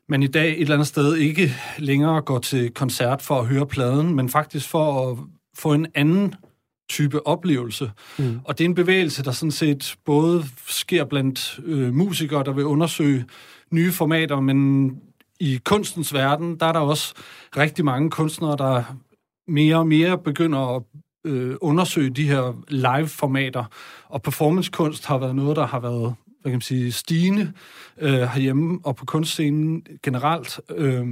man 0.10 0.24
i 0.24 0.28
dag 0.28 0.52
et 0.52 0.62
eller 0.62 0.74
andet 0.74 0.88
sted 0.88 1.16
ikke 1.16 1.54
længere 1.78 2.22
går 2.22 2.40
til 2.40 2.72
koncert 2.72 3.22
for 3.22 3.40
at 3.40 3.48
høre 3.48 3.66
pladen, 3.68 4.16
men 4.16 4.30
faktisk 4.30 4.70
for 4.70 5.12
at 5.12 5.18
få 5.58 5.74
en 5.74 5.88
anden 5.96 6.36
type 6.90 7.28
oplevelse. 7.28 7.92
Mm. 8.18 8.40
Og 8.44 8.58
det 8.58 8.64
er 8.64 8.70
en 8.70 8.76
bevægelse, 8.76 9.24
der 9.24 9.32
sådan 9.32 9.52
set 9.52 9.96
både 10.06 10.44
sker 10.68 11.06
blandt 11.06 11.60
øh, 11.66 11.94
musikere, 11.94 12.44
der 12.44 12.52
vil 12.52 12.66
undersøge 12.66 13.26
nye 13.72 13.92
formater, 13.92 14.40
men 14.40 14.92
i 15.40 15.60
kunstens 15.64 16.14
verden, 16.14 16.60
der 16.60 16.66
er 16.66 16.72
der 16.72 16.80
også 16.80 17.14
rigtig 17.58 17.86
mange 17.86 18.10
kunstnere, 18.10 18.58
der 18.58 18.84
mere 19.48 19.76
og 19.76 19.88
mere 19.88 20.18
begynder 20.18 20.76
at 20.76 20.84
øh, 21.26 21.56
undersøge 21.62 22.10
de 22.10 22.28
her 22.28 22.64
live-formater. 22.68 23.66
Og 24.10 24.22
performancekunst 24.22 25.06
har 25.06 25.18
været 25.18 25.36
noget, 25.36 25.56
der 25.56 25.66
har 25.66 25.80
været 25.80 26.16
hvad 26.46 26.52
kan 26.52 26.56
man 26.56 26.62
sige, 26.62 26.92
stigende 26.92 27.54
øh, 28.02 28.14
herhjemme 28.14 28.80
og 28.84 28.96
på 28.96 29.06
kunstscenen 29.06 29.86
generelt. 30.04 30.60
Øh, 30.70 31.06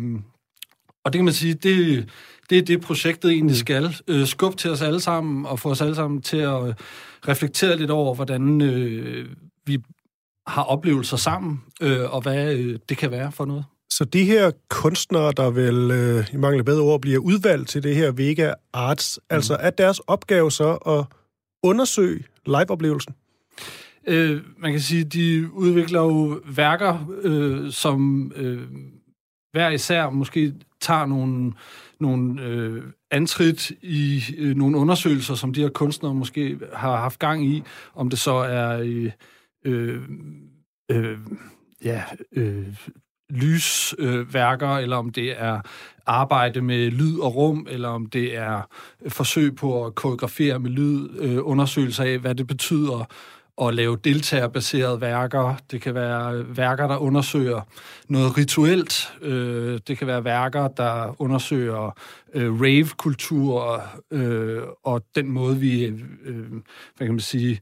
og 1.03 1.13
det 1.13 1.19
kan 1.19 1.25
man 1.25 1.33
sige, 1.33 1.53
det, 1.53 2.09
det 2.49 2.57
er 2.57 2.61
det, 2.61 2.81
projektet 2.81 3.31
egentlig 3.31 3.53
mm. 3.53 3.57
skal. 3.57 3.95
Øh, 4.07 4.25
skub 4.25 4.57
til 4.57 4.71
os 4.71 4.81
alle 4.81 4.99
sammen, 4.99 5.45
og 5.45 5.59
få 5.59 5.69
os 5.69 5.81
alle 5.81 5.95
sammen 5.95 6.21
til 6.21 6.37
at 6.37 6.79
reflektere 7.27 7.77
lidt 7.77 7.91
over, 7.91 8.15
hvordan 8.15 8.61
øh, 8.61 9.29
vi 9.65 9.83
har 10.47 10.63
oplevelser 10.63 11.17
sammen, 11.17 11.61
øh, 11.81 12.13
og 12.13 12.21
hvad 12.21 12.55
øh, 12.55 12.79
det 12.89 12.97
kan 12.97 13.11
være 13.11 13.31
for 13.31 13.45
noget. 13.45 13.65
Så 13.97 14.05
de 14.05 14.25
her 14.25 14.51
kunstnere, 14.69 15.31
der 15.37 15.49
vel 15.51 15.91
øh, 15.91 16.33
i 16.33 16.37
mangel 16.37 16.59
af 16.59 16.65
bedre 16.65 16.81
ord 16.81 17.01
bliver 17.01 17.19
udvalgt 17.19 17.69
til 17.69 17.83
det 17.83 17.95
her 17.95 18.11
Vega 18.11 18.53
Arts, 18.73 19.19
mm. 19.21 19.35
altså 19.35 19.57
er 19.59 19.69
deres 19.69 19.99
opgave 19.99 20.51
så 20.51 20.71
at 20.73 21.05
undersøge 21.63 22.23
liveoplevelsen? 22.45 23.15
Øh, 24.07 24.41
man 24.57 24.71
kan 24.71 24.81
sige, 24.81 25.03
de 25.03 25.53
udvikler 25.53 25.99
jo 25.99 26.41
værker, 26.45 27.13
øh, 27.21 27.71
som 27.71 28.31
øh, 28.35 28.61
hver 29.51 29.69
især 29.69 30.09
måske 30.09 30.53
tager 30.81 31.05
nogle, 31.05 31.53
nogle 31.99 32.41
øh, 32.41 32.83
antrit 33.11 33.71
i 33.81 34.23
øh, 34.37 34.55
nogle 34.55 34.77
undersøgelser, 34.77 35.35
som 35.35 35.53
de 35.53 35.61
her 35.61 35.69
kunstnere 35.69 36.13
måske 36.13 36.59
har 36.73 36.97
haft 36.97 37.19
gang 37.19 37.45
i, 37.45 37.63
om 37.95 38.09
det 38.09 38.19
så 38.19 38.33
er 38.33 38.79
øh, 38.79 39.11
øh, 39.65 40.01
øh, 40.91 41.17
ja, 41.83 42.03
øh, 42.31 42.67
lysværker, 43.29 44.69
øh, 44.69 44.83
eller 44.83 44.97
om 44.97 45.09
det 45.09 45.41
er 45.41 45.61
arbejde 46.05 46.61
med 46.61 46.91
lyd 46.91 47.19
og 47.19 47.35
rum, 47.35 47.67
eller 47.69 47.89
om 47.89 48.05
det 48.05 48.37
er 48.37 48.61
forsøg 49.07 49.55
på 49.55 49.85
at 49.85 49.95
koreografere 49.95 50.59
med 50.59 50.69
lyd, 50.69 51.09
øh, 51.19 51.37
undersøgelser 51.41 52.03
af, 52.03 52.19
hvad 52.19 52.35
det 52.35 52.47
betyder 52.47 53.05
at 53.61 53.73
lave 53.73 53.97
deltagerbaserede 54.03 55.01
værker. 55.01 55.55
Det 55.71 55.81
kan 55.81 55.95
være 55.95 56.57
værker, 56.57 56.87
der 56.87 56.97
undersøger 56.97 57.61
noget 58.09 58.37
rituelt. 58.37 59.13
Øh, 59.21 59.79
det 59.87 59.97
kan 59.97 60.07
være 60.07 60.23
værker, 60.23 60.67
der 60.67 61.21
undersøger 61.21 61.97
øh, 62.33 62.61
rave-kultur 62.61 63.81
øh, 64.11 64.61
og 64.83 65.03
den 65.15 65.31
måde, 65.31 65.57
vi 65.57 65.83
øh, 66.25 66.49
hvad 66.97 67.07
kan 67.07 67.13
man 67.13 67.19
sige, 67.19 67.59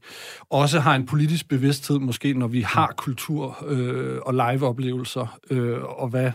også 0.50 0.80
har 0.80 0.94
en 0.94 1.06
politisk 1.06 1.48
bevidsthed, 1.48 1.98
måske 1.98 2.34
når 2.34 2.46
vi 2.46 2.60
har 2.60 2.94
kultur 2.96 3.64
øh, 3.68 4.18
og 4.22 4.34
live-oplevelser, 4.34 5.38
øh, 5.50 5.82
og 5.82 6.08
hvad, 6.08 6.30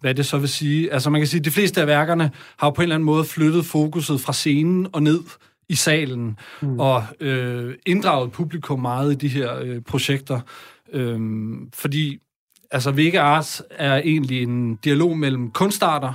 hvad 0.00 0.14
det 0.14 0.26
så 0.26 0.38
vil 0.38 0.48
sige. 0.48 0.92
Altså 0.92 1.10
man 1.10 1.20
kan 1.20 1.28
sige, 1.28 1.38
at 1.38 1.44
de 1.44 1.50
fleste 1.50 1.80
af 1.80 1.86
værkerne 1.86 2.30
har 2.56 2.70
på 2.70 2.80
en 2.80 2.82
eller 2.82 2.94
anden 2.94 3.06
måde 3.06 3.24
flyttet 3.24 3.64
fokuset 3.64 4.20
fra 4.20 4.32
scenen 4.32 4.86
og 4.92 5.02
ned 5.02 5.20
i 5.68 5.74
salen, 5.74 6.38
mm. 6.62 6.80
og 6.80 7.04
øh, 7.20 7.74
inddraget 7.86 8.32
publikum 8.32 8.80
meget 8.80 9.12
i 9.12 9.14
de 9.14 9.28
her 9.28 9.58
øh, 9.58 9.80
projekter. 9.80 10.40
Øh, 10.92 11.20
fordi 11.74 12.18
altså 12.70 12.90
Vega 12.90 13.18
Arts 13.18 13.62
er 13.70 13.96
egentlig 13.96 14.42
en 14.42 14.76
dialog 14.76 15.18
mellem 15.18 15.50
kunstarter, 15.50 16.12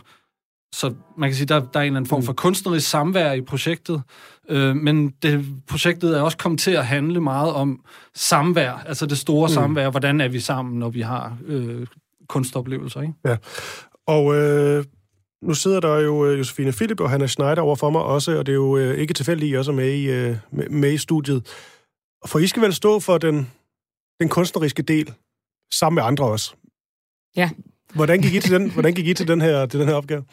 så 0.74 0.94
man 1.18 1.30
kan 1.30 1.36
sige, 1.36 1.48
der, 1.48 1.60
der 1.60 1.80
er 1.80 1.84
en 1.84 1.86
eller 1.86 1.98
anden 1.98 2.10
form 2.10 2.24
for 2.24 2.32
mm. 2.32 2.36
kunstnerisk 2.36 2.89
samvær 2.89 3.34
i 3.34 3.42
projektet, 3.42 4.01
øh, 4.50 4.75
men 4.75 5.10
det, 5.10 5.46
projektet 5.68 6.18
er 6.18 6.22
også 6.22 6.38
kommet 6.38 6.60
til 6.60 6.72
at 6.72 6.86
handle 6.86 7.22
meget 7.22 7.54
om 7.54 7.80
samvær, 8.16 8.72
altså 8.72 9.06
det 9.06 9.18
store 9.18 9.48
mm. 9.48 9.54
samvær, 9.54 9.89
hvordan 9.89 10.22
er 10.22 10.27
vi 10.27 10.39
sammen, 10.39 10.80
når 10.80 10.89
vi 10.89 11.01
har 11.01 11.38
øh, 11.46 11.88
kunstoplevelser. 12.27 13.01
Ikke? 13.01 13.13
Ja, 13.25 13.38
og 14.08 14.36
øh, 14.36 14.86
nu 15.41 15.53
sidder 15.53 15.79
der 15.79 16.00
jo 16.00 16.25
øh, 16.25 16.39
Josefine 16.39 16.72
Philip 16.72 17.00
og 17.00 17.10
Hanna 17.10 17.27
Schneider 17.27 17.62
over 17.62 17.75
for 17.75 17.89
mig 17.89 18.01
også, 18.01 18.38
og 18.38 18.46
det 18.46 18.51
er 18.51 18.56
jo 18.56 18.77
øh, 18.77 18.98
ikke 18.98 19.13
tilfældigt, 19.13 19.51
I 19.51 19.56
også 19.56 19.72
er 19.72 19.75
med 19.75 19.94
i, 19.94 20.06
øh, 20.10 20.38
med 20.51 20.94
i 20.94 20.98
studiet. 20.98 21.48
For 22.25 22.39
I 22.39 22.48
skal 22.48 22.62
vel 22.62 22.74
stå 22.74 23.00
for 23.00 23.17
den, 23.17 23.51
den 24.20 24.29
kunstneriske 24.29 24.84
del, 24.84 25.13
sammen 25.74 25.96
med 25.96 26.03
andre 26.03 26.25
også. 26.25 26.53
Ja. 27.36 27.50
Hvordan 27.94 28.22
gik 28.22 28.34
I 28.34 28.39
til 28.39 28.51
den, 28.51 28.72
hvordan 28.72 28.94
gik 28.94 29.08
I 29.08 29.13
til 29.13 29.27
den, 29.27 29.41
her, 29.41 29.65
til 29.65 29.79
den 29.79 29.88
her 29.88 29.96
opgave? 29.96 30.24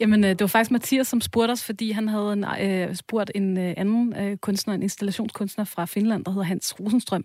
Jamen, 0.00 0.24
øh, 0.24 0.30
det 0.30 0.40
var 0.40 0.46
faktisk 0.46 0.70
Mathias, 0.70 1.06
som 1.06 1.20
spurgte 1.20 1.52
os, 1.52 1.64
fordi 1.64 1.90
han 1.90 2.08
havde 2.08 2.32
en, 2.32 2.44
øh, 2.60 2.94
spurgt 2.94 3.30
en 3.34 3.58
øh, 3.58 3.74
anden 3.76 4.16
øh, 4.16 4.36
kunstner, 4.36 4.74
en 4.74 4.82
installationskunstner 4.82 5.64
fra 5.64 5.84
Finland, 5.84 6.24
der 6.24 6.30
hedder 6.30 6.44
Hans 6.44 6.80
Rosenstrøm. 6.80 7.24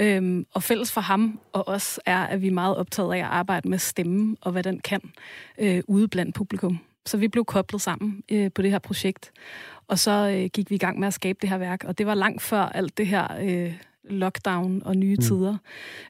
Øhm, 0.00 0.46
og 0.54 0.62
fælles 0.62 0.92
for 0.92 1.00
ham 1.00 1.40
og 1.52 1.68
os 1.68 2.00
er, 2.06 2.18
at 2.18 2.42
vi 2.42 2.46
er 2.46 2.52
meget 2.52 2.76
optaget 2.76 3.14
af 3.14 3.18
at 3.18 3.24
arbejde 3.24 3.68
med 3.68 3.78
stemmen 3.78 4.36
og 4.40 4.52
hvad 4.52 4.62
den 4.62 4.80
kan 4.80 5.00
øh, 5.58 5.82
ude 5.88 6.08
blandt 6.08 6.34
publikum. 6.34 6.78
Så 7.06 7.16
vi 7.16 7.28
blev 7.28 7.44
koblet 7.44 7.80
sammen 7.80 8.22
øh, 8.32 8.50
på 8.54 8.62
det 8.62 8.70
her 8.70 8.78
projekt. 8.78 9.32
Og 9.88 9.98
så 9.98 10.10
øh, 10.10 10.50
gik 10.52 10.70
vi 10.70 10.74
i 10.74 10.78
gang 10.78 10.98
med 10.98 11.08
at 11.08 11.14
skabe 11.14 11.38
det 11.40 11.50
her 11.50 11.58
værk, 11.58 11.84
og 11.84 11.98
det 11.98 12.06
var 12.06 12.14
langt 12.14 12.42
før 12.42 12.62
alt 12.62 12.98
det 12.98 13.06
her... 13.06 13.28
Øh, 13.42 13.74
lockdown 14.04 14.82
og 14.84 14.96
nye 14.96 15.16
mm. 15.16 15.22
tider. 15.22 15.56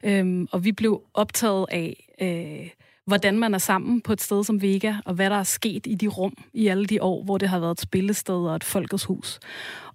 Øhm, 0.03 0.49
og 0.53 0.65
vi 0.65 0.73
blev 0.73 1.03
optaget 1.15 1.67
af, 1.71 2.15
øh, 2.21 2.71
hvordan 3.07 3.39
man 3.39 3.55
er 3.55 3.59
sammen 3.59 4.01
på 4.01 4.13
et 4.13 4.21
sted 4.21 4.45
som 4.45 4.63
Vega, 4.63 4.95
og 5.05 5.15
hvad 5.15 5.31
der 5.31 5.37
er 5.37 5.43
sket 5.43 5.87
i 5.87 5.95
de 5.95 6.07
rum 6.07 6.35
i 6.55 6.67
alle 6.67 6.87
de 6.87 7.03
år, 7.03 7.25
hvor 7.25 7.39
det 7.39 7.49
har 7.49 7.59
været 7.59 7.73
et 7.73 7.81
spillested 7.81 8.35
og 8.35 8.57
et 8.57 8.65
folkets 8.65 9.05
hus. 9.05 9.41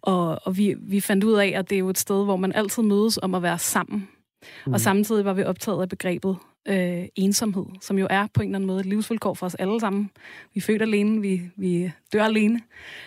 Og, 0.01 0.39
og 0.43 0.57
vi, 0.57 0.75
vi 0.79 0.99
fandt 0.99 1.23
ud 1.23 1.33
af, 1.33 1.53
at 1.55 1.69
det 1.69 1.75
er 1.75 1.79
jo 1.79 1.89
et 1.89 1.97
sted, 1.97 2.23
hvor 2.23 2.35
man 2.35 2.51
altid 2.55 2.83
mødes 2.83 3.19
om 3.21 3.35
at 3.35 3.41
være 3.41 3.59
sammen. 3.59 4.07
Mm. 4.65 4.73
Og 4.73 4.81
samtidig 4.81 5.25
var 5.25 5.33
vi 5.33 5.43
optaget 5.43 5.81
af 5.81 5.89
begrebet 5.89 6.37
øh, 6.67 7.05
ensomhed, 7.15 7.65
som 7.81 7.97
jo 7.97 8.07
er 8.09 8.27
på 8.33 8.41
en 8.41 8.47
eller 8.47 8.57
anden 8.57 8.67
måde 8.67 8.79
et 8.79 8.85
livsvilkår 8.85 9.33
for 9.33 9.45
os 9.45 9.55
alle 9.55 9.79
sammen. 9.79 10.09
Vi 10.53 10.57
er 10.57 10.61
født 10.61 10.81
alene, 10.81 11.21
vi, 11.21 11.41
vi 11.57 11.91
dør 12.13 12.23
alene. 12.23 12.61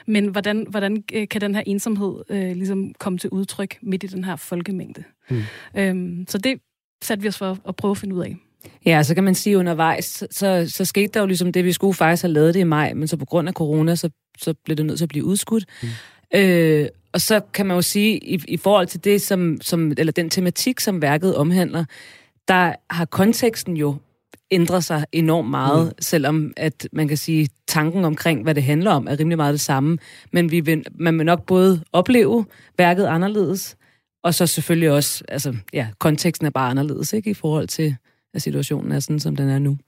Men 0.06 0.26
hvordan, 0.26 0.66
hvordan 0.70 1.04
øh, 1.12 1.28
kan 1.28 1.40
den 1.40 1.54
her 1.54 1.62
ensomhed 1.66 2.22
øh, 2.30 2.56
ligesom 2.56 2.94
komme 2.98 3.18
til 3.18 3.30
udtryk 3.30 3.78
midt 3.82 4.04
i 4.04 4.06
den 4.06 4.24
her 4.24 4.36
folkemængde? 4.36 5.04
Mm. 5.30 5.42
Øhm, 5.76 6.24
så 6.28 6.38
det 6.38 6.60
satte 7.02 7.22
vi 7.22 7.28
os 7.28 7.38
for 7.38 7.58
at 7.68 7.76
prøve 7.76 7.90
at 7.90 7.98
finde 7.98 8.14
ud 8.14 8.22
af. 8.22 8.36
Ja, 8.86 9.02
så 9.02 9.14
kan 9.14 9.24
man 9.24 9.34
sige 9.34 9.58
undervejs, 9.58 10.24
så, 10.30 10.66
så 10.68 10.84
skete 10.84 11.08
der 11.14 11.20
jo 11.20 11.26
ligesom 11.26 11.52
det, 11.52 11.64
vi 11.64 11.72
skulle 11.72 11.94
faktisk 11.94 12.22
have 12.22 12.32
lavet 12.32 12.54
det 12.54 12.60
i 12.60 12.64
maj, 12.64 12.94
men 12.94 13.08
så 13.08 13.16
på 13.16 13.24
grund 13.24 13.48
af 13.48 13.54
corona, 13.54 13.96
så, 13.96 14.10
så 14.38 14.54
blev 14.64 14.76
det 14.76 14.86
nødt 14.86 14.98
til 14.98 15.04
at 15.04 15.08
blive 15.08 15.24
udskudt. 15.24 15.64
Mm. 15.82 15.88
Øh, 16.34 16.88
og 17.12 17.20
så 17.20 17.40
kan 17.40 17.66
man 17.66 17.74
jo 17.74 17.82
sige, 17.82 18.18
i, 18.18 18.40
i 18.48 18.56
forhold 18.56 18.86
til 18.86 19.04
det, 19.04 19.22
som, 19.22 19.58
som, 19.60 19.92
eller 19.98 20.12
den 20.12 20.30
tematik, 20.30 20.80
som 20.80 21.02
værket 21.02 21.36
omhandler, 21.36 21.84
der 22.48 22.72
har 22.90 23.04
konteksten 23.04 23.76
jo 23.76 23.96
ændret 24.50 24.84
sig 24.84 25.04
enormt 25.12 25.50
meget, 25.50 25.86
mm. 25.86 25.92
selvom 26.00 26.52
at 26.56 26.88
man 26.92 27.08
kan 27.08 27.16
sige, 27.16 27.48
tanken 27.66 28.04
omkring, 28.04 28.42
hvad 28.42 28.54
det 28.54 28.62
handler 28.62 28.90
om, 28.90 29.06
er 29.08 29.20
rimelig 29.20 29.36
meget 29.36 29.52
det 29.52 29.60
samme. 29.60 29.98
Men 30.32 30.50
vi 30.50 30.60
vil, 30.60 30.84
man 30.94 31.18
vil 31.18 31.26
nok 31.26 31.46
både 31.46 31.84
opleve 31.92 32.44
værket 32.78 33.06
anderledes, 33.06 33.76
og 34.22 34.34
så 34.34 34.46
selvfølgelig 34.46 34.90
også, 34.90 35.24
altså 35.28 35.56
ja, 35.72 35.88
konteksten 35.98 36.46
er 36.46 36.50
bare 36.50 36.70
anderledes, 36.70 37.12
ikke, 37.12 37.30
i 37.30 37.34
forhold 37.34 37.68
til, 37.68 37.96
at 38.34 38.42
situationen 38.42 38.92
er 38.92 39.00
sådan, 39.00 39.20
som 39.20 39.36
den 39.36 39.48
er 39.48 39.58
nu. 39.58 39.78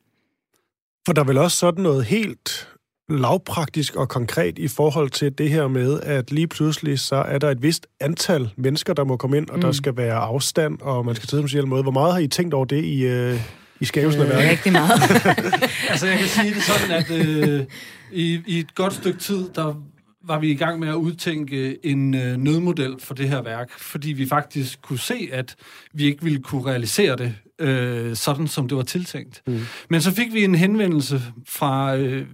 For 1.07 1.13
der 1.13 1.23
er 1.23 1.27
vel 1.27 1.39
også 1.39 1.57
sådan 1.57 1.83
noget 1.83 2.05
helt 2.05 2.69
lavpraktisk 3.09 3.97
og 3.97 4.09
konkret 4.09 4.59
i 4.59 4.69
forhold 4.69 5.11
til 5.11 5.39
det 5.39 5.51
her 5.51 5.69
med, 5.69 6.01
at 6.01 6.31
lige 6.31 6.47
pludselig 6.47 7.01
så 7.01 7.17
er 7.17 7.39
der 7.39 7.51
et 7.51 7.63
vist 7.63 7.87
antal 8.01 8.51
mennesker, 8.57 8.95
der 8.95 9.05
må 9.05 9.17
komme 9.17 9.37
ind, 9.37 9.49
og 9.49 9.57
mm. 9.57 9.61
der 9.61 9.73
skal 9.73 9.97
være 9.97 10.15
afstand, 10.15 10.81
og 10.81 11.07
man 11.07 11.15
skal 11.15 11.29
sidde 11.29 11.43
på 11.43 11.59
en 11.59 11.69
måde. 11.69 11.83
Hvor 11.83 11.93
meget 11.93 12.13
har 12.13 12.21
I 12.21 12.29
tænkt 12.29 12.55
over 12.55 12.65
det 12.65 12.85
i, 12.85 13.07
øh, 13.07 13.41
i 13.81 13.85
skævelsen 13.85 14.23
af 14.23 14.27
øh, 14.27 14.31
værket? 14.31 14.51
Rigtig 14.51 14.73
meget. 14.73 15.01
altså 15.91 16.07
jeg 16.07 16.19
kan 16.19 16.29
sige 16.29 16.55
det 16.55 16.63
sådan, 16.63 16.91
at 16.91 17.11
øh, 17.11 17.65
i, 18.13 18.41
i 18.47 18.59
et 18.59 18.75
godt 18.75 18.93
stykke 18.95 19.19
tid, 19.19 19.49
der 19.55 19.83
var 20.25 20.39
vi 20.39 20.51
i 20.51 20.55
gang 20.55 20.79
med 20.79 20.89
at 20.89 20.95
udtænke 20.95 21.87
en 21.87 22.15
øh, 22.15 22.37
nødmodel 22.37 22.97
for 22.99 23.15
det 23.15 23.29
her 23.29 23.43
værk, 23.43 23.71
fordi 23.79 24.13
vi 24.13 24.27
faktisk 24.27 24.83
kunne 24.83 24.99
se, 24.99 25.29
at 25.33 25.57
vi 25.93 26.05
ikke 26.05 26.23
ville 26.23 26.43
kunne 26.43 26.67
realisere 26.67 27.17
det 27.17 27.35
øh, 27.61 28.17
sådan, 28.17 28.49
som 28.49 28.69
det 28.69 28.77
var 28.77 28.83
tiltænkt. 28.83 29.43
Mm. 29.47 29.61
Men 29.91 30.03
så 30.03 30.15
fik 30.15 30.35
vi 30.35 30.45
en 30.45 30.55
henvendelse 30.55 31.23
fra 31.49 31.97
øh, 31.97 32.27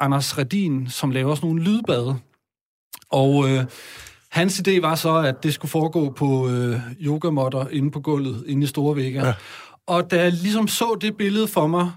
Anders 0.00 0.38
Redin, 0.38 0.90
som 0.90 1.10
laver 1.10 1.34
sådan 1.34 1.48
nogle 1.48 1.62
lydbade. 1.62 2.16
Og 3.10 3.48
øh, 3.48 3.64
hans 4.30 4.60
idé 4.60 4.80
var 4.80 4.94
så, 4.94 5.16
at 5.16 5.42
det 5.42 5.54
skulle 5.54 5.70
foregå 5.70 6.10
på 6.10 6.48
øh, 6.48 6.80
yogamotter 7.00 7.68
inde 7.68 7.90
på 7.90 8.00
gulvet, 8.00 8.44
inde 8.46 8.64
i 8.64 8.66
store 8.66 8.96
vægge. 8.96 9.26
Ja. 9.26 9.34
Og 9.86 10.10
da 10.10 10.22
jeg 10.22 10.32
ligesom 10.32 10.68
så 10.68 10.98
det 11.00 11.16
billede 11.16 11.48
for 11.48 11.66
mig, 11.66 11.90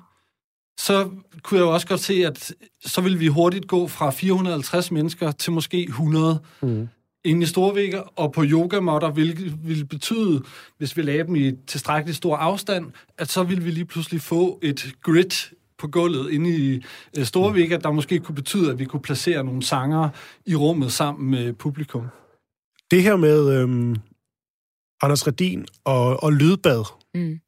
så 0.79 1.09
kunne 1.43 1.57
jeg 1.57 1.65
jo 1.65 1.74
også 1.74 1.88
godt 1.88 2.00
se, 2.00 2.25
at 2.25 2.53
så 2.86 3.01
ville 3.01 3.17
vi 3.17 3.27
hurtigt 3.27 3.67
gå 3.67 3.88
fra 3.88 4.12
450 4.12 4.91
mennesker 4.91 5.31
til 5.31 5.51
måske 5.51 5.83
100 5.83 6.39
mm. 6.62 6.89
Inde 7.26 7.44
i 7.44 7.46
Storvægger, 7.46 8.02
og 8.02 8.32
på 8.32 8.44
yogamotter, 8.46 9.12
hvilket 9.12 9.68
ville 9.68 9.86
betyde, 9.86 10.44
hvis 10.78 10.98
vi 10.98 11.02
lagde 11.02 11.24
dem 11.24 11.36
i 11.36 11.52
tilstrækkelig 11.68 12.16
stor 12.16 12.36
afstand, 12.38 12.92
at 13.18 13.30
så 13.30 13.44
ville 13.44 13.64
vi 13.64 13.72
lige 13.72 13.86
pludselig 13.86 14.22
få 14.22 14.60
et 14.64 14.94
grid 15.04 15.54
på 15.78 15.88
gulvet 15.88 16.32
inde 16.32 16.50
i 16.58 16.84
øh, 17.18 17.26
Storvægger, 17.26 17.78
der 17.78 17.92
måske 17.92 18.20
kunne 18.20 18.36
betyde, 18.36 18.72
at 18.72 18.80
vi 18.80 18.86
kunne 18.86 19.02
placere 19.02 19.44
nogle 19.44 19.64
sanger 19.64 20.10
i 20.46 20.56
rummet 20.56 20.92
sammen 20.92 21.32
med 21.32 21.54
publikum. 21.54 22.08
Det 22.92 23.04
her 23.04 23.16
med 23.16 23.62
øhm, 23.62 23.96
Anders 25.02 25.28
Redin 25.28 25.66
og, 25.84 26.24
og 26.24 26.34
lydbad, 26.34 26.84
Mm. 27.16 27.40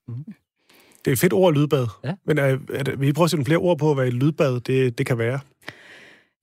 det 1.05 1.07
er 1.07 1.11
et 1.11 1.19
fedt 1.19 1.33
ord, 1.33 1.53
lydbad. 1.53 1.87
Ja. 2.03 2.13
Men 2.25 2.37
er, 2.37 2.57
er 2.73 2.83
det, 2.83 2.99
vil 2.99 3.09
I 3.09 3.13
prøve 3.13 3.23
at 3.23 3.29
sætte 3.29 3.39
nogle 3.39 3.45
flere 3.45 3.59
ord 3.59 3.77
på, 3.79 3.93
hvad 3.93 4.07
et 4.07 4.13
lydbad 4.13 4.59
det, 4.59 4.97
det 4.97 5.05
kan 5.05 5.17
være? 5.17 5.39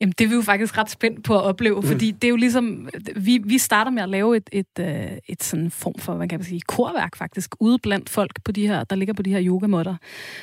Jamen, 0.00 0.12
det 0.18 0.24
er 0.24 0.28
vi 0.28 0.34
jo 0.34 0.42
faktisk 0.42 0.78
ret 0.78 0.90
spændt 0.90 1.24
på 1.24 1.38
at 1.38 1.42
opleve, 1.42 1.82
fordi 1.82 2.10
det 2.10 2.24
er 2.24 2.28
jo 2.28 2.36
ligesom, 2.36 2.88
vi, 3.16 3.40
vi 3.44 3.58
starter 3.58 3.90
med 3.90 4.02
at 4.02 4.08
lave 4.08 4.36
et, 4.36 4.50
et, 4.52 4.66
øh, 4.80 5.06
et 5.28 5.42
sådan 5.42 5.70
form 5.70 5.94
for, 5.98 6.14
hvad 6.14 6.28
kan 6.28 6.38
man 6.38 6.44
sige, 6.44 6.60
korværk 6.60 7.16
faktisk, 7.16 7.54
ude 7.60 7.78
blandt 7.78 8.08
folk, 8.08 8.42
på 8.44 8.52
de 8.52 8.66
her, 8.66 8.84
der 8.84 8.96
ligger 8.96 9.14
på 9.14 9.22
de 9.22 9.30
her 9.30 9.42
yogamotter. 9.42 9.96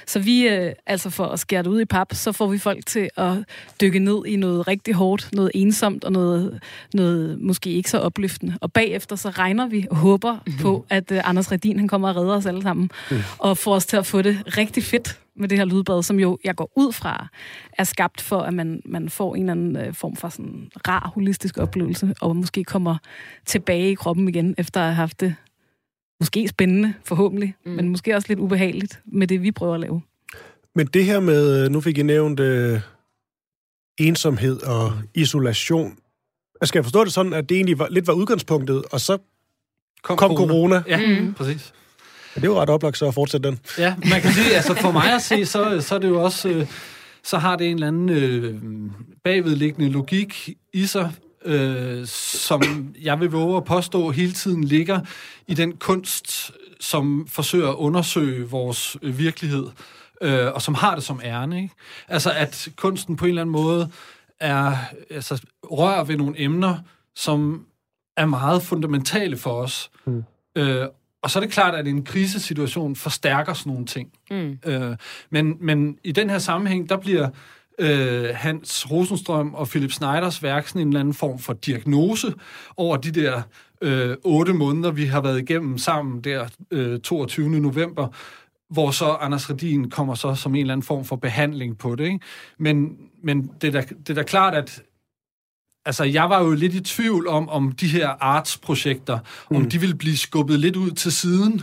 Så 0.07 0.19
vi, 0.19 0.47
øh, 0.47 0.71
altså 0.85 1.09
for 1.09 1.25
at 1.25 1.39
skære 1.39 1.63
det 1.63 1.69
ud 1.69 1.81
i 1.81 1.85
pap, 1.85 2.13
så 2.13 2.31
får 2.31 2.47
vi 2.47 2.57
folk 2.57 2.85
til 2.85 3.09
at 3.17 3.33
dykke 3.81 3.99
ned 3.99 4.25
i 4.25 4.35
noget 4.35 4.67
rigtig 4.67 4.93
hårdt, 4.93 5.29
noget 5.33 5.51
ensomt 5.53 6.03
og 6.03 6.11
noget, 6.11 6.63
noget 6.93 7.41
måske 7.41 7.69
ikke 7.69 7.89
så 7.89 7.99
opløftende. 7.99 8.57
Og 8.61 8.73
bagefter 8.73 9.15
så 9.15 9.29
regner 9.29 9.67
vi 9.67 9.87
og 9.89 9.95
håber 9.95 10.37
på, 10.61 10.85
at 10.89 11.11
øh, 11.11 11.29
Anders 11.29 11.51
Redin, 11.51 11.79
han 11.79 11.87
kommer 11.87 12.09
og 12.09 12.15
redder 12.15 12.35
os 12.35 12.45
alle 12.45 12.61
sammen, 12.61 12.89
og 13.37 13.57
får 13.57 13.75
os 13.75 13.85
til 13.85 13.97
at 13.97 14.05
få 14.05 14.21
det 14.21 14.57
rigtig 14.57 14.83
fedt 14.83 15.19
med 15.35 15.49
det 15.49 15.57
her 15.57 15.65
lydbad, 15.65 16.03
som 16.03 16.19
jo, 16.19 16.37
jeg 16.43 16.55
går 16.55 16.71
ud 16.75 16.91
fra, 16.93 17.27
er 17.73 17.83
skabt 17.83 18.21
for, 18.21 18.39
at 18.41 18.53
man, 18.53 18.81
man 18.85 19.09
får 19.09 19.35
en 19.35 19.41
eller 19.41 19.51
anden 19.51 19.75
øh, 19.77 19.93
form 19.93 20.15
for 20.15 20.29
sådan 20.29 20.71
rar, 20.87 21.11
holistisk 21.15 21.57
oplevelse, 21.57 22.13
og 22.21 22.35
måske 22.35 22.63
kommer 22.63 22.97
tilbage 23.45 23.91
i 23.91 23.95
kroppen 23.95 24.27
igen, 24.29 24.55
efter 24.57 24.79
at 24.81 24.85
have 24.85 24.95
haft 24.95 25.19
det 25.19 25.35
måske 26.19 26.47
spændende, 26.47 26.93
forhåbentlig, 27.03 27.55
mm. 27.65 27.71
men 27.71 27.89
måske 27.89 28.15
også 28.15 28.25
lidt 28.27 28.39
ubehageligt 28.39 29.01
med 29.05 29.27
det, 29.27 29.41
vi 29.41 29.51
prøver 29.51 29.73
at 29.73 29.79
lave. 29.79 30.01
Men 30.75 30.87
det 30.87 31.05
her 31.05 31.19
med, 31.19 31.69
nu 31.69 31.81
fik 31.81 31.97
I 31.97 32.03
nævnt 32.03 32.39
øh, 32.39 32.79
ensomhed 33.99 34.61
og 34.61 34.93
isolation. 35.13 35.89
Altså, 36.61 36.67
Skal 36.67 36.79
jeg 36.79 36.85
forstå 36.85 37.03
det 37.03 37.13
sådan, 37.13 37.33
at 37.33 37.49
det 37.49 37.55
egentlig 37.55 37.79
var, 37.79 37.87
lidt 37.91 38.07
var 38.07 38.13
udgangspunktet, 38.13 38.83
og 38.91 39.01
så 39.01 39.17
kom 40.03 40.17
corona? 40.35 40.83
Ja, 40.87 41.21
Mm. 41.21 41.33
præcis. 41.33 41.73
Ja, 42.35 42.41
det 42.41 42.47
er 42.47 42.51
jo 42.51 42.61
ret 42.61 42.69
oplagt 42.69 42.97
så 42.97 43.07
at 43.07 43.13
fortsætte 43.13 43.49
den. 43.49 43.59
Ja, 43.77 43.95
man 44.09 44.21
kan 44.21 44.31
sige, 44.33 44.55
altså 44.55 44.75
for 44.75 44.91
mig 44.91 45.13
at 45.13 45.21
se, 45.21 45.45
så, 45.45 45.81
så 45.81 45.95
er 45.95 45.99
det 45.99 46.07
jo 46.07 46.23
også, 46.23 46.49
øh, 46.49 46.67
så 47.23 47.37
har 47.37 47.55
det 47.55 47.67
en 47.67 47.73
eller 47.73 47.87
anden 47.87 48.09
øh, 48.09 48.61
bagvedliggende 49.23 49.89
logik 49.89 50.49
i 50.73 50.85
sig, 50.85 51.11
øh, 51.45 52.05
som 52.07 52.95
jeg 53.01 53.19
vil 53.19 53.31
våge 53.31 53.57
at 53.57 53.63
påstå 53.63 54.11
hele 54.11 54.31
tiden 54.31 54.63
ligger 54.63 54.99
i 55.47 55.53
den 55.53 55.77
kunst, 55.77 56.51
som 56.79 57.27
forsøger 57.29 57.69
at 57.69 57.75
undersøge 57.75 58.49
vores 58.49 58.97
øh, 59.01 59.17
virkelighed, 59.19 59.67
øh, 60.21 60.53
og 60.53 60.61
som 60.61 60.73
har 60.73 60.95
det 60.95 61.03
som 61.03 61.21
ærne. 61.23 61.61
Ikke? 61.61 61.75
Altså 62.07 62.31
at 62.31 62.67
kunsten 62.75 63.15
på 63.15 63.25
en 63.25 63.29
eller 63.29 63.41
anden 63.41 63.53
måde 63.53 63.89
er, 64.39 64.77
altså, 65.09 65.41
rører 65.63 66.03
ved 66.03 66.17
nogle 66.17 66.41
emner, 66.41 66.77
som 67.15 67.65
er 68.17 68.25
meget 68.25 68.61
fundamentale 68.61 69.37
for 69.37 69.51
os. 69.51 69.91
Mm. 70.05 70.23
Øh, 70.55 70.87
og 71.25 71.31
så 71.31 71.39
er 71.39 71.43
det 71.43 71.51
klart, 71.51 71.75
at 71.75 71.87
en 71.87 72.03
krisesituation 72.03 72.95
forstærker 72.95 73.53
sådan 73.53 73.71
nogle 73.71 73.85
ting. 73.85 74.09
Mm. 74.31 74.59
Øh, 74.65 74.95
men, 75.29 75.57
men 75.59 75.97
i 76.03 76.11
den 76.11 76.29
her 76.29 76.37
sammenhæng, 76.37 76.89
der 76.89 76.97
bliver 76.97 77.29
øh, 77.79 78.29
Hans 78.33 78.91
Rosenstrøm 78.91 79.53
og 79.53 79.67
Philip 79.67 79.91
Snyders 79.91 80.43
værk 80.43 80.67
sådan 80.67 80.81
en 80.81 80.87
eller 80.87 80.99
anden 80.99 81.13
form 81.13 81.39
for 81.39 81.53
diagnose 81.53 82.33
over 82.77 82.97
de 82.97 83.11
der 83.11 83.41
øh, 83.81 84.17
otte 84.23 84.53
måneder, 84.53 84.91
vi 84.91 85.05
har 85.05 85.21
været 85.21 85.41
igennem 85.41 85.77
sammen 85.77 86.21
der 86.21 86.47
øh, 86.71 86.99
22. 86.99 87.49
november, 87.49 88.07
hvor 88.69 88.91
så 88.91 89.05
Anders 89.05 89.49
Redin 89.49 89.89
kommer 89.89 90.15
så 90.15 90.35
som 90.35 90.55
en 90.55 90.61
eller 90.61 90.73
anden 90.73 90.85
form 90.85 91.05
for 91.05 91.15
behandling 91.15 91.77
på 91.77 91.95
det. 91.95 92.05
Ikke? 92.05 92.19
Men, 92.59 92.97
men 93.23 93.51
det, 93.61 93.67
er 93.75 93.81
da, 93.81 93.87
det 93.87 94.09
er 94.09 94.13
da 94.13 94.23
klart, 94.23 94.55
at 94.55 94.83
altså, 95.85 96.03
jeg 96.03 96.29
var 96.29 96.43
jo 96.43 96.51
lidt 96.51 96.73
i 96.73 96.81
tvivl 96.81 97.27
om, 97.27 97.49
om 97.49 97.71
de 97.71 97.87
her 97.87 98.09
artsprojekter, 98.09 99.19
mm. 99.51 99.55
om 99.55 99.69
de 99.69 99.79
ville 99.79 99.95
blive 99.95 100.17
skubbet 100.17 100.59
lidt 100.59 100.75
ud 100.75 100.91
til 100.91 101.11
siden, 101.11 101.61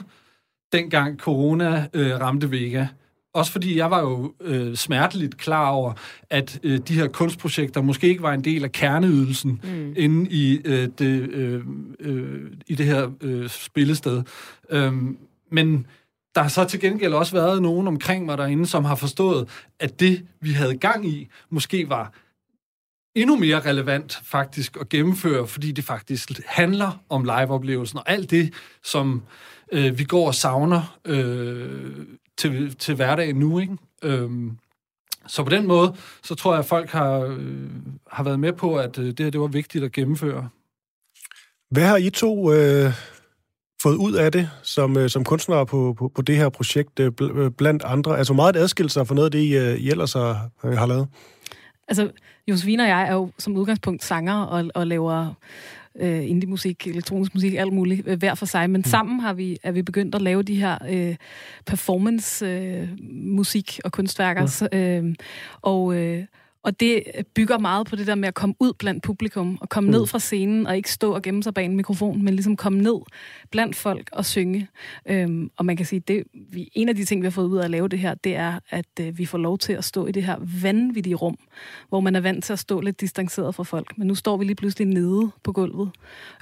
dengang 0.72 1.18
corona 1.18 1.86
øh, 1.94 2.20
ramte 2.20 2.50
Vega. 2.50 2.86
Også 3.34 3.52
fordi 3.52 3.76
jeg 3.76 3.90
var 3.90 4.00
jo 4.00 4.34
øh, 4.40 4.76
smerteligt 4.76 5.38
klar 5.38 5.70
over, 5.70 5.92
at 6.30 6.60
øh, 6.62 6.78
de 6.88 6.94
her 6.94 7.08
kunstprojekter 7.08 7.82
måske 7.82 8.08
ikke 8.08 8.22
var 8.22 8.32
en 8.32 8.44
del 8.44 8.64
af 8.64 8.72
kerneydelsen 8.72 9.60
mm. 9.64 9.94
inde 9.96 10.30
i, 10.30 10.60
øh, 10.64 10.88
det, 10.98 11.30
øh, 11.30 11.64
øh, 12.00 12.50
i 12.66 12.74
det 12.74 12.86
her 12.86 13.10
øh, 13.20 13.48
spillested. 13.48 14.22
Øhm, 14.70 15.16
men 15.50 15.86
der 16.34 16.42
har 16.42 16.48
så 16.48 16.64
til 16.64 16.80
gengæld 16.80 17.12
også 17.12 17.32
været 17.32 17.62
nogen 17.62 17.88
omkring 17.88 18.24
mig 18.26 18.38
derinde, 18.38 18.66
som 18.66 18.84
har 18.84 18.94
forstået, 18.94 19.48
at 19.80 20.00
det, 20.00 20.26
vi 20.40 20.52
havde 20.52 20.78
gang 20.78 21.08
i, 21.08 21.28
måske 21.50 21.88
var 21.88 22.12
endnu 23.14 23.36
mere 23.36 23.60
relevant 23.60 24.20
faktisk 24.24 24.76
at 24.80 24.88
gennemføre, 24.88 25.46
fordi 25.46 25.72
det 25.72 25.84
faktisk 25.84 26.30
handler 26.46 27.02
om 27.08 27.24
liveoplevelsen 27.24 27.98
og 27.98 28.10
alt 28.10 28.30
det, 28.30 28.54
som 28.84 29.22
øh, 29.72 29.98
vi 29.98 30.04
går 30.04 30.26
og 30.26 30.34
savner 30.34 30.98
øh, 31.04 31.96
til, 32.38 32.76
til 32.76 32.94
hverdagen 32.94 33.36
nu. 33.36 33.58
Ikke? 33.58 33.76
Øhm, 34.02 34.58
så 35.26 35.44
på 35.44 35.50
den 35.50 35.66
måde, 35.66 35.94
så 36.22 36.34
tror 36.34 36.52
jeg, 36.52 36.58
at 36.58 36.66
folk 36.66 36.90
har, 36.90 37.18
øh, 37.20 37.70
har 38.10 38.22
været 38.22 38.40
med 38.40 38.52
på, 38.52 38.76
at 38.76 38.98
øh, 38.98 39.06
det 39.06 39.20
her 39.20 39.30
det 39.30 39.40
var 39.40 39.46
vigtigt 39.46 39.84
at 39.84 39.92
gennemføre. 39.92 40.48
Hvad 41.70 41.86
har 41.86 41.96
I 41.96 42.10
to 42.10 42.52
øh, 42.52 42.92
fået 43.82 43.96
ud 43.96 44.12
af 44.12 44.32
det 44.32 44.50
som, 44.62 44.96
øh, 44.96 45.10
som 45.10 45.24
kunstnere 45.24 45.66
på, 45.66 45.94
på, 45.98 46.08
på 46.08 46.22
det 46.22 46.36
her 46.36 46.48
projekt 46.48 47.00
øh, 47.00 47.12
øh 47.20 47.50
blandt 47.50 47.82
andre? 47.82 48.18
Altså 48.18 48.32
meget 48.32 48.56
adskilt 48.56 48.92
sig 48.92 49.06
fra 49.06 49.14
noget 49.14 49.26
af 49.26 49.30
det, 49.30 49.38
I, 49.38 49.56
øh, 49.56 49.76
I 49.76 49.90
ellers 49.90 50.12
har, 50.12 50.50
øh, 50.64 50.72
har 50.72 50.86
lavet? 50.86 51.08
Altså, 51.88 52.10
Josefine 52.48 52.82
og 52.82 52.88
jeg 52.88 53.08
er 53.08 53.12
jo 53.12 53.30
som 53.38 53.56
udgangspunkt 53.56 54.04
sanger 54.04 54.42
og, 54.42 54.70
og 54.74 54.86
laver 54.86 55.34
øh, 56.00 56.30
indie-musik, 56.30 56.86
elektronisk 56.86 57.34
musik, 57.34 57.54
alt 57.54 57.72
muligt, 57.72 58.06
øh, 58.06 58.18
hver 58.18 58.34
for 58.34 58.46
sig. 58.46 58.70
Men 58.70 58.78
mm. 58.78 58.84
sammen 58.84 59.20
har 59.20 59.32
vi, 59.32 59.58
er 59.62 59.72
vi 59.72 59.82
begyndt 59.82 60.14
at 60.14 60.22
lave 60.22 60.42
de 60.42 60.54
her 60.54 60.78
øh, 60.90 61.16
performance-musik 61.66 63.80
og 63.84 63.92
kunstværker. 63.92 64.66
Ja. 64.72 64.78
Øh, 64.78 65.14
og, 65.62 65.96
øh, 65.96 66.24
og 66.62 66.80
det 66.80 67.02
bygger 67.34 67.58
meget 67.58 67.86
på 67.86 67.96
det 67.96 68.06
der 68.06 68.14
med 68.14 68.28
at 68.28 68.34
komme 68.34 68.54
ud 68.60 68.72
blandt 68.72 69.02
publikum, 69.02 69.58
og 69.60 69.68
komme 69.68 69.86
mm. 69.86 69.92
ned 69.96 70.06
fra 70.06 70.18
scenen, 70.18 70.66
og 70.66 70.76
ikke 70.76 70.90
stå 70.90 71.14
og 71.14 71.22
gemme 71.22 71.42
sig 71.42 71.54
bag 71.54 71.64
en 71.64 71.76
mikrofon, 71.76 72.22
men 72.22 72.34
ligesom 72.34 72.56
komme 72.56 72.82
ned 72.82 73.00
blandt 73.50 73.76
folk 73.76 74.08
og 74.12 74.24
synge. 74.24 74.68
Øhm, 75.06 75.50
og 75.56 75.66
man 75.66 75.76
kan 75.76 75.86
sige, 75.86 76.00
det 76.00 76.24
vi, 76.34 76.70
en 76.74 76.88
af 76.88 76.96
de 76.96 77.04
ting, 77.04 77.22
vi 77.22 77.26
har 77.26 77.30
fået 77.30 77.48
ud 77.48 77.58
af 77.58 77.64
at 77.64 77.70
lave 77.70 77.88
det 77.88 77.98
her, 77.98 78.14
det 78.14 78.36
er, 78.36 78.58
at 78.70 78.86
øh, 79.00 79.18
vi 79.18 79.26
får 79.26 79.38
lov 79.38 79.58
til 79.58 79.72
at 79.72 79.84
stå 79.84 80.06
i 80.06 80.12
det 80.12 80.24
her 80.24 80.36
vanvittige 80.62 81.14
rum, 81.14 81.38
hvor 81.88 82.00
man 82.00 82.16
er 82.16 82.20
vant 82.20 82.44
til 82.44 82.52
at 82.52 82.58
stå 82.58 82.80
lidt 82.80 83.00
distanceret 83.00 83.54
fra 83.54 83.62
folk. 83.62 83.98
Men 83.98 84.06
nu 84.06 84.14
står 84.14 84.36
vi 84.36 84.44
lige 84.44 84.56
pludselig 84.56 84.88
nede 84.88 85.30
på 85.44 85.52
gulvet, 85.52 85.90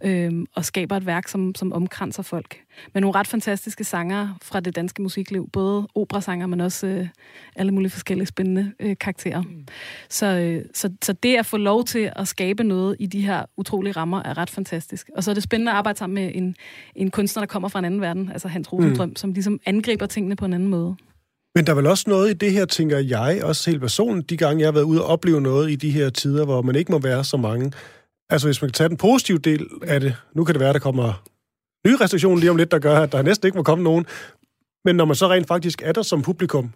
øhm, 0.05 0.47
og 0.55 0.65
skaber 0.65 0.97
et 0.97 1.07
værk, 1.07 1.29
som, 1.29 1.55
som 1.55 1.73
omkranser 1.73 2.23
folk. 2.23 2.61
Med 2.95 3.01
nogle 3.01 3.15
ret 3.15 3.27
fantastiske 3.27 3.85
sanger 3.85 4.39
fra 4.43 4.61
det 4.61 4.77
danske 4.77 5.03
musikliv, 5.03 5.51
både 5.53 5.89
operasanger, 5.95 6.47
men 6.47 6.61
også 6.61 6.87
øh, 6.87 7.09
alle 7.57 7.73
mulige 7.73 7.91
forskellige 7.91 8.27
spændende 8.27 8.73
øh, 8.81 8.97
karakterer. 9.01 9.43
Mm. 9.43 9.67
Så, 10.09 10.27
øh, 10.27 10.65
så, 10.75 10.91
så 11.03 11.13
det 11.13 11.37
at 11.37 11.47
få 11.47 11.57
lov 11.57 11.85
til 11.85 12.13
at 12.17 12.29
skabe 12.29 12.65
noget 12.65 12.97
i 12.99 13.07
de 13.07 13.21
her 13.21 13.45
utrolige 13.57 13.93
rammer 13.93 14.23
er 14.23 14.39
ret 14.39 14.51
fantastisk. 14.51 15.11
Og 15.17 15.25
så 15.25 15.31
er 15.31 15.35
det 15.35 15.43
spændende 15.43 15.73
at 15.73 15.77
arbejde 15.77 15.99
sammen 15.99 16.15
med 16.15 16.31
en, 16.35 16.57
en 16.95 17.11
kunstner, 17.11 17.41
der 17.41 17.47
kommer 17.47 17.69
fra 17.69 17.79
en 17.79 17.85
anden 17.85 18.01
verden, 18.01 18.31
altså 18.33 18.49
Hans 18.49 18.73
Rosenstrøm, 18.73 19.09
mm. 19.09 19.17
som 19.17 19.33
ligesom 19.33 19.61
angriber 19.67 20.07
tingene 20.07 20.37
på 20.37 20.45
en 20.45 20.53
anden 20.53 20.69
måde. 20.69 20.97
Men 21.55 21.67
der 21.67 21.73
er 21.73 21.77
vel 21.77 21.87
også 21.87 22.05
noget 22.07 22.31
i 22.31 22.33
det 22.33 22.53
her, 22.53 22.65
tænker 22.65 22.99
jeg, 22.99 23.45
også 23.45 23.71
helt 23.71 23.81
personligt, 23.81 24.31
de 24.31 24.37
gange 24.37 24.61
jeg 24.61 24.67
har 24.67 24.73
været 24.73 24.85
ude 24.85 25.03
og 25.03 25.09
opleve 25.09 25.41
noget 25.41 25.71
i 25.71 25.77
de 25.77 25.91
her 25.91 26.11
tider, 26.11 26.45
hvor 26.45 26.63
man 26.63 26.75
ikke 26.75 26.93
må 26.93 26.99
være 26.99 27.25
så 27.25 27.37
mange. 27.37 27.73
Altså 28.31 28.47
hvis 28.47 28.63
man 28.63 28.69
kan 28.69 28.75
tage 28.75 28.89
den 28.89 28.97
positive 28.97 29.39
del 29.39 29.67
af 29.83 30.01
det, 30.01 30.17
nu 30.35 30.45
kan 30.45 30.55
det 30.55 30.61
være, 30.61 30.73
der 30.73 30.79
kommer 30.79 31.23
nye 31.87 31.97
restriktioner 31.97 32.41
lige 32.41 32.51
om 32.51 32.57
lidt, 32.57 32.71
der 32.71 32.79
gør, 32.79 32.99
at 32.99 33.13
der 33.13 33.23
næsten 33.23 33.47
ikke 33.47 33.59
må 33.59 33.63
komme 33.63 33.85
nogen. 33.85 34.07
Men 34.85 34.97
når 34.97 35.05
man 35.05 35.17
så 35.17 35.29
rent 35.29 35.49
faktisk 35.49 35.83
er 35.85 35.93
der 35.93 36.03
som 36.03 36.23
publikum, 36.23 36.73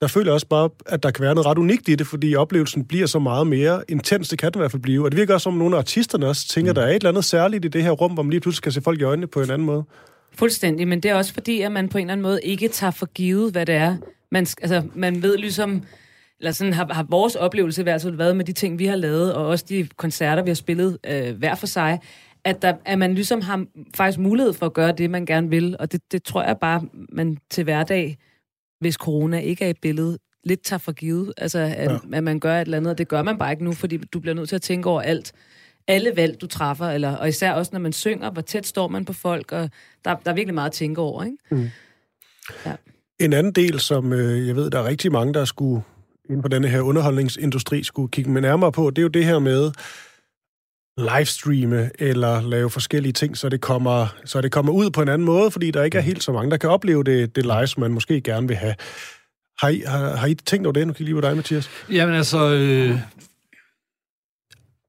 der 0.00 0.06
føler 0.06 0.26
jeg 0.26 0.34
også 0.34 0.46
bare, 0.46 0.70
at 0.86 1.02
der 1.02 1.10
kan 1.10 1.22
være 1.22 1.34
noget 1.34 1.46
ret 1.46 1.58
unikt 1.58 1.88
i 1.88 1.94
det, 1.94 2.06
fordi 2.06 2.34
oplevelsen 2.34 2.84
bliver 2.84 3.06
så 3.06 3.18
meget 3.18 3.46
mere 3.46 3.82
intens, 3.88 4.28
det 4.28 4.38
kan 4.38 4.52
den 4.52 4.58
i 4.58 4.60
hvert 4.60 4.70
fald 4.70 4.82
blive. 4.82 5.04
Og 5.04 5.10
det 5.10 5.18
virker 5.18 5.34
også 5.34 5.44
som, 5.44 5.54
nogle 5.54 5.76
af 5.76 5.78
artisterne 5.78 6.26
også 6.26 6.48
tænker, 6.48 6.72
mm. 6.72 6.74
der 6.74 6.82
er 6.82 6.88
et 6.88 6.94
eller 6.94 7.08
andet 7.08 7.24
særligt 7.24 7.64
i 7.64 7.68
det 7.68 7.82
her 7.82 7.90
rum, 7.90 8.12
hvor 8.12 8.22
man 8.22 8.30
lige 8.30 8.40
pludselig 8.40 8.62
kan 8.62 8.72
se 8.72 8.80
folk 8.80 9.00
i 9.00 9.02
øjnene 9.02 9.26
på 9.26 9.40
en 9.40 9.50
anden 9.50 9.66
måde. 9.66 9.84
Fuldstændig, 10.34 10.88
men 10.88 11.00
det 11.00 11.10
er 11.10 11.14
også 11.14 11.34
fordi, 11.34 11.60
at 11.60 11.72
man 11.72 11.88
på 11.88 11.98
en 11.98 12.04
eller 12.04 12.12
anden 12.12 12.22
måde 12.22 12.40
ikke 12.42 12.68
tager 12.68 12.90
for 12.90 13.06
givet, 13.06 13.52
hvad 13.52 13.66
det 13.66 13.74
er. 13.74 13.96
Man, 14.32 14.46
altså, 14.62 14.82
man 14.94 15.22
ved 15.22 15.38
ligesom, 15.38 15.82
eller 16.38 16.52
sådan 16.52 16.72
har, 16.72 16.88
har 16.92 17.06
vores 17.08 17.34
oplevelse 17.34 17.82
i 17.82 17.84
hvert 17.84 18.02
fald 18.02 18.16
været 18.16 18.36
med 18.36 18.44
de 18.44 18.52
ting, 18.52 18.78
vi 18.78 18.86
har 18.86 18.96
lavet, 18.96 19.34
og 19.34 19.46
også 19.46 19.64
de 19.68 19.88
koncerter, 19.96 20.42
vi 20.42 20.50
har 20.50 20.54
spillet 20.54 20.98
øh, 21.06 21.36
hver 21.36 21.54
for 21.54 21.66
sig, 21.66 22.00
at, 22.44 22.62
der, 22.62 22.74
at 22.84 22.98
man 22.98 23.14
ligesom 23.14 23.40
har 23.40 23.66
faktisk 23.94 24.18
mulighed 24.18 24.52
for 24.52 24.66
at 24.66 24.72
gøre 24.72 24.92
det, 24.92 25.10
man 25.10 25.26
gerne 25.26 25.50
vil. 25.50 25.76
Og 25.78 25.92
det, 25.92 26.12
det 26.12 26.22
tror 26.22 26.42
jeg 26.42 26.58
bare, 26.58 26.82
man 27.12 27.38
til 27.50 27.64
hverdag, 27.64 28.18
hvis 28.80 28.94
corona 28.94 29.38
ikke 29.38 29.64
er 29.64 29.68
i 29.68 29.74
billedet, 29.82 30.18
lidt 30.44 30.64
tager 30.64 30.78
for 30.78 30.92
givet, 30.92 31.32
altså 31.36 31.58
at, 31.58 31.90
ja. 31.90 31.98
at 32.12 32.24
man 32.24 32.40
gør 32.40 32.56
et 32.56 32.60
eller 32.60 32.76
andet, 32.76 32.90
og 32.90 32.98
det 32.98 33.08
gør 33.08 33.22
man 33.22 33.38
bare 33.38 33.52
ikke 33.52 33.64
nu, 33.64 33.72
fordi 33.72 33.96
du 33.96 34.20
bliver 34.20 34.34
nødt 34.34 34.48
til 34.48 34.56
at 34.56 34.62
tænke 34.62 34.88
over 34.88 35.00
alt. 35.00 35.32
Alle 35.88 36.12
valg, 36.16 36.40
du 36.40 36.46
træffer, 36.46 36.86
eller, 36.86 37.16
og 37.16 37.28
især 37.28 37.52
også 37.52 37.70
når 37.72 37.80
man 37.80 37.92
synger, 37.92 38.30
hvor 38.30 38.42
tæt 38.42 38.66
står 38.66 38.88
man 38.88 39.04
på 39.04 39.12
folk, 39.12 39.52
og 39.52 39.70
der, 40.04 40.16
der 40.24 40.30
er 40.30 40.34
virkelig 40.34 40.54
meget 40.54 40.68
at 40.68 40.72
tænke 40.72 41.00
over, 41.00 41.24
ikke? 41.24 41.36
Mm. 41.50 41.68
Ja. 42.66 42.72
En 43.18 43.32
anden 43.32 43.52
del, 43.52 43.80
som 43.80 44.12
øh, 44.12 44.48
jeg 44.48 44.56
ved, 44.56 44.70
der 44.70 44.78
er 44.78 44.84
rigtig 44.84 45.12
mange, 45.12 45.34
der 45.34 45.44
skulle 45.44 45.82
inden 46.28 46.42
på 46.42 46.48
denne 46.48 46.68
her 46.68 46.80
underholdningsindustri 46.80 47.82
skulle 47.82 48.08
kigge 48.08 48.30
med 48.30 48.40
nærmere 48.40 48.72
på, 48.72 48.90
det 48.90 48.98
er 48.98 49.02
jo 49.02 49.08
det 49.08 49.24
her 49.24 49.38
med 49.38 49.72
livestreame 50.98 51.90
eller 51.98 52.40
lave 52.40 52.70
forskellige 52.70 53.12
ting, 53.12 53.36
så 53.36 53.48
det 53.48 53.60
kommer, 53.60 54.06
så 54.24 54.40
det 54.40 54.52
kommer 54.52 54.72
ud 54.72 54.90
på 54.90 55.02
en 55.02 55.08
anden 55.08 55.26
måde, 55.26 55.50
fordi 55.50 55.70
der 55.70 55.82
ikke 55.82 55.98
er 55.98 56.02
helt 56.02 56.24
så 56.24 56.32
mange, 56.32 56.50
der 56.50 56.56
kan 56.56 56.70
opleve 56.70 57.04
det, 57.04 57.36
det 57.36 57.44
live, 57.44 57.66
som 57.66 57.80
man 57.80 57.92
måske 57.92 58.20
gerne 58.20 58.48
vil 58.48 58.56
have. 58.56 58.74
Har 59.58 59.68
I, 59.68 59.82
har, 59.86 60.16
har 60.16 60.26
I 60.26 60.34
tænkt 60.34 60.66
over 60.66 60.72
det? 60.72 60.86
Nu 60.86 60.92
kan 60.92 61.04
lige 61.04 61.14
på 61.14 61.20
dig, 61.20 61.36
Mathias. 61.36 61.70
Jamen 61.90 62.14
altså, 62.14 62.52
øh, 62.54 62.98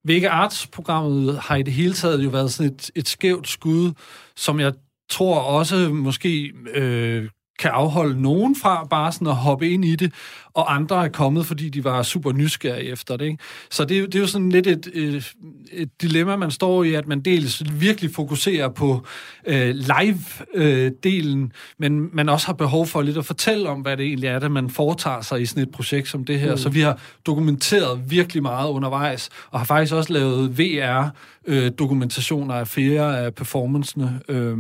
Vega 0.04 0.28
Arts-programmet 0.28 1.40
har 1.40 1.56
i 1.56 1.64
det 1.64 1.74
hele 1.74 1.94
taget 1.94 2.24
jo 2.24 2.30
været 2.30 2.52
sådan 2.52 2.72
et, 2.72 2.92
et 2.96 3.08
skævt 3.08 3.48
skud, 3.48 3.92
som 4.36 4.60
jeg 4.60 4.74
tror 5.10 5.40
også 5.40 5.90
måske 5.90 6.54
øh, 6.74 7.30
kan 7.60 7.72
afholde 7.72 8.22
nogen 8.22 8.56
fra 8.56 8.84
bare 8.90 9.12
sådan 9.12 9.28
at 9.28 9.36
hoppe 9.36 9.70
ind 9.70 9.86
i 9.86 9.96
det, 9.96 10.14
og 10.54 10.76
andre 10.76 11.06
er 11.06 11.10
kommet, 11.10 11.46
fordi 11.46 11.70
de 11.70 11.84
var 11.84 12.04
super 12.04 12.32
nysgerrige 12.32 12.92
efter 12.92 13.18
det. 13.18 13.26
Ikke? 13.26 13.38
Så 13.72 13.86
det, 13.86 14.06
det 14.06 14.16
er 14.16 14.20
jo 14.20 14.28
sådan 14.28 14.50
lidt 14.50 14.68
et, 14.68 14.90
et, 14.94 15.34
et 15.72 16.02
dilemma, 16.02 16.36
man 16.36 16.52
står 16.52 16.84
i, 16.84 16.94
at 16.94 17.08
man 17.08 17.22
dels 17.22 17.64
virkelig 17.80 18.16
fokuserer 18.16 18.70
på 18.70 19.06
øh, 19.48 19.76
live-delen, 19.76 21.44
øh, 21.44 21.50
men 21.78 22.10
man 22.14 22.30
også 22.30 22.46
har 22.46 22.54
behov 22.54 22.88
for 22.88 23.02
lidt 23.02 23.18
at 23.18 23.26
fortælle 23.26 23.70
om, 23.70 23.82
hvad 23.82 23.98
det 23.98 24.06
egentlig 24.06 24.28
er, 24.28 24.40
at 24.40 24.52
man 24.52 24.70
foretager 24.70 25.22
sig 25.22 25.42
i 25.42 25.46
sådan 25.46 25.64
et 25.64 25.72
projekt 25.72 26.08
som 26.08 26.26
det 26.26 26.40
her. 26.40 26.52
Mm. 26.52 26.58
Så 26.58 26.70
vi 26.70 26.82
har 26.82 27.00
dokumenteret 27.26 28.02
virkelig 28.10 28.44
meget 28.44 28.70
undervejs, 28.70 29.30
og 29.52 29.60
har 29.60 29.66
faktisk 29.66 29.94
også 29.94 30.14
lavet 30.14 30.60
VR-dokumentationer 30.60 32.56
øh, 32.56 32.62
af 32.62 32.68
flere 32.68 33.20
af 33.20 33.36
performancene. 33.36 34.20
Øh, 34.30 34.58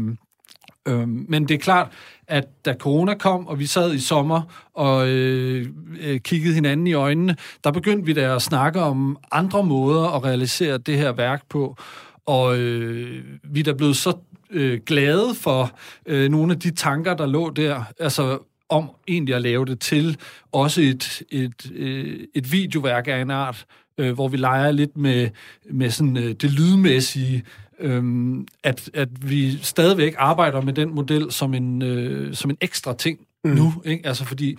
Øhm, 0.87 1.25
men 1.29 1.47
det 1.47 1.53
er 1.53 1.59
klart, 1.59 1.91
at 2.27 2.65
da 2.65 2.73
corona 2.73 3.13
kom, 3.13 3.47
og 3.47 3.59
vi 3.59 3.65
sad 3.65 3.93
i 3.93 3.99
sommer 3.99 4.69
og 4.73 5.09
øh, 5.09 5.67
øh, 6.01 6.19
kiggede 6.19 6.53
hinanden 6.53 6.87
i 6.87 6.93
øjnene, 6.93 7.35
der 7.63 7.71
begyndte 7.71 8.05
vi 8.05 8.13
da 8.13 8.35
at 8.35 8.41
snakke 8.41 8.81
om 8.81 9.17
andre 9.31 9.63
måder 9.63 10.15
at 10.15 10.23
realisere 10.23 10.77
det 10.77 10.97
her 10.97 11.11
værk 11.11 11.43
på. 11.49 11.77
Og 12.25 12.57
øh, 12.59 13.23
vi 13.43 13.59
er 13.59 13.63
da 13.63 13.73
blevet 13.73 13.95
så 13.95 14.17
øh, 14.49 14.79
glade 14.85 15.35
for 15.35 15.71
øh, 16.05 16.31
nogle 16.31 16.53
af 16.53 16.59
de 16.59 16.71
tanker, 16.71 17.13
der 17.13 17.25
lå 17.25 17.49
der, 17.49 17.83
altså 17.99 18.39
om 18.69 18.89
egentlig 19.07 19.35
at 19.35 19.41
lave 19.41 19.65
det 19.65 19.79
til 19.79 20.17
også 20.51 20.81
et, 20.81 21.21
et, 21.31 21.71
øh, 21.75 22.19
et 22.35 22.51
videoværk 22.51 23.07
af 23.07 23.21
en 23.21 23.31
art, 23.31 23.65
øh, 23.97 24.13
hvor 24.13 24.27
vi 24.27 24.37
leger 24.37 24.71
lidt 24.71 24.97
med, 24.97 25.29
med 25.71 25.89
sådan, 25.89 26.17
øh, 26.17 26.33
det 26.33 26.51
lydmæssige, 26.51 27.43
øhm, 27.79 28.47
at, 28.63 28.89
at 28.93 29.09
vi 29.29 29.57
stadigvæk 29.57 30.15
arbejder 30.17 30.61
med 30.61 30.73
den 30.73 30.95
model 30.95 31.31
som 31.31 31.53
en, 31.53 31.81
øh, 31.81 32.33
som 32.33 32.49
en 32.51 32.57
ekstra 32.61 32.93
ting 32.93 33.19
mm. 33.43 33.51
nu. 33.51 33.73
Ikke? 33.85 34.07
Altså 34.07 34.25
fordi 34.25 34.57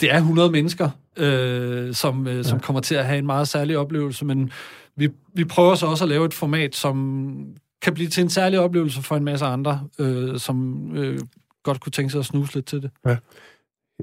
det 0.00 0.12
er 0.12 0.16
100 0.16 0.50
mennesker, 0.50 0.90
øh, 1.16 1.94
som, 1.94 2.26
øh, 2.26 2.44
som 2.44 2.60
kommer 2.60 2.80
til 2.80 2.94
at 2.94 3.06
have 3.06 3.18
en 3.18 3.26
meget 3.26 3.48
særlig 3.48 3.78
oplevelse, 3.78 4.24
men 4.24 4.50
vi, 4.96 5.08
vi 5.34 5.44
prøver 5.44 5.74
så 5.74 5.86
også 5.86 6.04
at 6.04 6.08
lave 6.08 6.26
et 6.26 6.34
format, 6.34 6.74
som 6.74 7.46
kan 7.82 7.94
blive 7.94 8.08
til 8.08 8.22
en 8.22 8.30
særlig 8.30 8.58
oplevelse 8.58 9.02
for 9.02 9.16
en 9.16 9.24
masse 9.24 9.46
andre, 9.46 9.88
øh, 9.98 10.38
som 10.38 10.88
øh, 10.96 11.20
godt 11.62 11.80
kunne 11.80 11.92
tænke 11.92 12.10
sig 12.10 12.18
at 12.18 12.24
snuse 12.24 12.54
lidt 12.54 12.66
til 12.66 12.82
det. 12.82 12.90
Ja. 13.06 13.16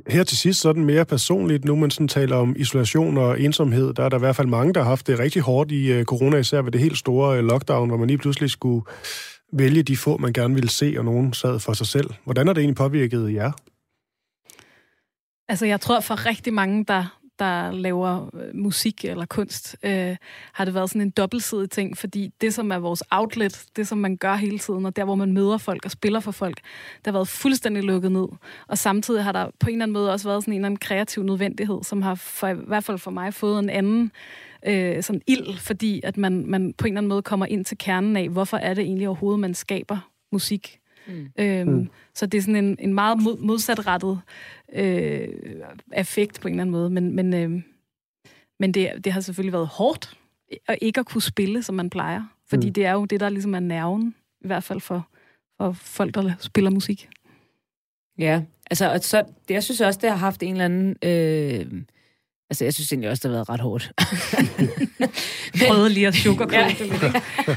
Her 0.07 0.23
til 0.23 0.37
sidst, 0.37 0.61
sådan 0.61 0.85
mere 0.85 1.05
personligt, 1.05 1.65
nu 1.65 1.75
man 1.75 1.91
sådan 1.91 2.07
taler 2.07 2.35
om 2.35 2.55
isolation 2.57 3.17
og 3.17 3.41
ensomhed, 3.41 3.93
der 3.93 4.03
er 4.03 4.09
der 4.09 4.17
i 4.17 4.19
hvert 4.19 4.35
fald 4.35 4.47
mange, 4.47 4.73
der 4.73 4.81
har 4.81 4.89
haft 4.89 5.07
det 5.07 5.19
rigtig 5.19 5.41
hårdt 5.41 5.71
i 5.71 5.91
øh, 5.91 6.05
corona, 6.05 6.37
især 6.37 6.61
ved 6.61 6.71
det 6.71 6.81
helt 6.81 6.97
store 6.97 7.37
øh, 7.37 7.43
lockdown, 7.43 7.87
hvor 7.87 7.97
man 7.97 8.07
lige 8.07 8.17
pludselig 8.17 8.49
skulle 8.49 8.85
vælge 9.53 9.83
de 9.83 9.97
få, 9.97 10.17
man 10.17 10.33
gerne 10.33 10.53
ville 10.53 10.69
se, 10.69 10.95
og 10.97 11.05
nogen 11.05 11.33
sad 11.33 11.59
for 11.59 11.73
sig 11.73 11.87
selv. 11.87 12.09
Hvordan 12.23 12.47
har 12.47 12.53
det 12.53 12.61
egentlig 12.61 12.75
påvirket 12.75 13.33
jer? 13.33 13.51
Altså, 15.49 15.65
jeg 15.65 15.81
tror 15.81 15.99
for 15.99 16.25
rigtig 16.25 16.53
mange, 16.53 16.85
der 16.87 17.16
der 17.39 17.71
laver 17.71 18.29
øh, 18.35 18.55
musik 18.55 19.05
eller 19.05 19.25
kunst, 19.25 19.77
øh, 19.83 20.15
har 20.53 20.65
det 20.65 20.73
været 20.73 20.89
sådan 20.89 21.01
en 21.01 21.09
dobbeltsidig 21.09 21.69
ting, 21.69 21.97
fordi 21.97 22.33
det, 22.41 22.53
som 22.53 22.71
er 22.71 22.77
vores 22.77 23.03
outlet, 23.11 23.65
det, 23.75 23.87
som 23.87 23.97
man 23.97 24.17
gør 24.17 24.35
hele 24.35 24.59
tiden, 24.59 24.85
og 24.85 24.95
der, 24.95 25.03
hvor 25.03 25.15
man 25.15 25.33
møder 25.33 25.57
folk 25.57 25.85
og 25.85 25.91
spiller 25.91 26.19
for 26.19 26.31
folk, 26.31 26.55
det 26.97 27.05
har 27.05 27.11
været 27.11 27.27
fuldstændig 27.27 27.83
lukket 27.83 28.11
ned. 28.11 28.27
Og 28.67 28.77
samtidig 28.77 29.23
har 29.23 29.31
der 29.31 29.49
på 29.59 29.69
en 29.69 29.73
eller 29.73 29.83
anden 29.83 29.93
måde 29.93 30.11
også 30.11 30.29
været 30.29 30.43
sådan 30.43 30.53
en 30.53 30.59
eller 30.59 30.65
anden 30.65 30.79
kreativ 30.79 31.23
nødvendighed, 31.23 31.83
som 31.83 32.01
har 32.01 32.15
for, 32.15 32.47
i 32.47 32.53
hvert 32.67 32.83
fald 32.83 32.97
for 32.97 33.11
mig 33.11 33.33
fået 33.33 33.59
en 33.59 33.69
anden 33.69 34.11
øh, 34.67 35.03
sådan 35.03 35.21
ild, 35.27 35.57
fordi 35.57 36.01
at 36.03 36.17
man, 36.17 36.45
man 36.47 36.73
på 36.73 36.85
en 36.85 36.93
eller 36.93 36.99
anden 36.99 37.09
måde 37.09 37.21
kommer 37.21 37.45
ind 37.45 37.65
til 37.65 37.77
kernen 37.77 38.17
af, 38.17 38.29
hvorfor 38.29 38.57
er 38.57 38.73
det 38.73 38.81
egentlig 38.81 39.07
overhovedet, 39.07 39.39
man 39.39 39.53
skaber 39.53 40.09
musik. 40.31 40.79
Mm. 41.07 41.29
Øhm, 41.39 41.69
mm. 41.69 41.89
Så 42.13 42.25
det 42.25 42.37
er 42.37 42.41
sådan 42.41 42.65
en, 42.65 42.77
en 42.79 42.93
meget 42.93 43.23
mod, 43.23 43.37
modsatrettet 43.37 44.21
øh, 44.73 45.27
effekt 45.93 46.41
på 46.41 46.47
en 46.47 46.53
eller 46.53 46.61
anden 46.61 46.71
måde. 46.71 46.89
Men, 46.89 47.15
men, 47.15 47.33
øh, 47.33 47.61
men 48.59 48.73
det, 48.73 48.91
det 49.03 49.11
har 49.13 49.21
selvfølgelig 49.21 49.53
været 49.53 49.67
hårdt 49.67 50.17
at 50.67 50.77
ikke 50.81 50.99
at 50.99 51.05
kunne 51.05 51.21
spille, 51.21 51.63
som 51.63 51.75
man 51.75 51.89
plejer. 51.89 52.23
Fordi 52.49 52.67
mm. 52.67 52.73
det 52.73 52.85
er 52.85 52.91
jo 52.91 53.05
det, 53.05 53.19
der 53.19 53.29
ligesom 53.29 53.55
er 53.55 53.59
nerven, 53.59 54.15
i 54.41 54.47
hvert 54.47 54.63
fald 54.63 54.79
for, 54.79 55.07
for 55.57 55.71
folk, 55.71 56.15
der 56.15 56.33
spiller 56.39 56.71
musik. 56.71 57.09
Ja, 58.17 58.43
altså, 58.71 58.99
så, 59.01 59.23
jeg 59.49 59.63
synes 59.63 59.81
også, 59.81 59.99
det 60.01 60.09
har 60.09 60.17
haft 60.17 60.43
en 60.43 60.51
eller 60.51 60.65
anden... 60.65 60.95
Øh, 61.03 61.83
Altså, 62.49 62.63
jeg 62.63 62.73
synes 62.73 62.91
egentlig 62.91 63.09
også, 63.09 63.27
det 63.27 63.35
har 63.35 63.37
været 63.37 63.49
ret 63.49 63.59
hårdt. 63.59 63.91
Prøvede 65.67 65.89
lige 65.89 66.07
at 66.07 66.25
ja. 66.25 66.75
det 66.79 67.13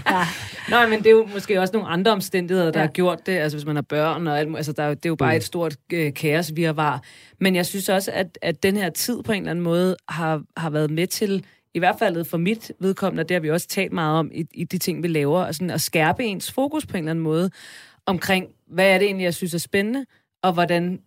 ja. 0.07 0.27
Nå, 0.69 0.89
men 0.89 0.99
det 0.99 1.07
er 1.07 1.11
jo 1.11 1.29
måske 1.33 1.61
også 1.61 1.73
nogle 1.73 1.89
andre 1.89 2.11
omstændigheder, 2.11 2.71
der 2.71 2.81
ja. 2.81 2.87
har 2.87 2.93
gjort 2.93 3.27
det. 3.27 3.33
Altså, 3.33 3.59
hvis 3.59 3.67
man 3.67 3.77
har 3.77 3.83
børn, 3.83 4.27
og 4.27 4.39
alt, 4.39 4.57
altså, 4.57 4.73
der, 4.73 4.89
det 4.89 5.07
er 5.07 5.11
jo 5.11 5.15
bare 5.15 5.33
mm. 5.33 5.37
et 5.37 5.45
stort 5.45 5.77
øh, 5.93 6.15
kaos, 6.15 6.53
vi 6.57 6.63
har 6.63 6.73
var. 6.73 7.03
Men 7.41 7.57
jeg 7.57 7.67
synes 7.67 7.89
også, 7.89 8.11
at, 8.13 8.39
at 8.43 8.63
den 8.63 8.77
her 8.77 8.91
tid 8.91 9.23
på 9.23 9.33
en 9.33 9.43
eller 9.43 9.51
anden 9.51 9.63
måde 9.63 9.97
har, 10.09 10.43
har 10.57 10.71
været 10.71 10.91
med 10.91 11.07
til, 11.07 11.45
i 11.75 11.79
hvert 11.79 11.97
fald 11.99 12.25
for 12.25 12.39
mit 12.39 12.73
vedkommende, 12.81 13.21
og 13.21 13.29
det 13.29 13.35
har 13.35 13.41
vi 13.41 13.51
også 13.51 13.69
talt 13.69 13.93
meget 13.93 14.19
om 14.19 14.31
i, 14.35 14.45
i 14.55 14.65
de 14.65 14.79
ting, 14.79 15.03
vi 15.03 15.09
laver, 15.09 15.45
og 15.45 15.55
sådan 15.55 15.71
at 15.71 15.81
skærpe 15.81 16.25
ens 16.25 16.53
fokus 16.53 16.87
på 16.87 16.97
en 16.97 16.99
eller 16.99 17.11
anden 17.11 17.23
måde 17.23 17.51
omkring, 18.07 18.47
hvad 18.67 18.87
er 18.87 18.99
det 18.99 19.05
egentlig, 19.07 19.25
jeg 19.25 19.35
synes 19.35 19.55
er 19.55 19.59
spændende, 19.59 20.07
og 20.43 20.53
hvordan 20.53 21.01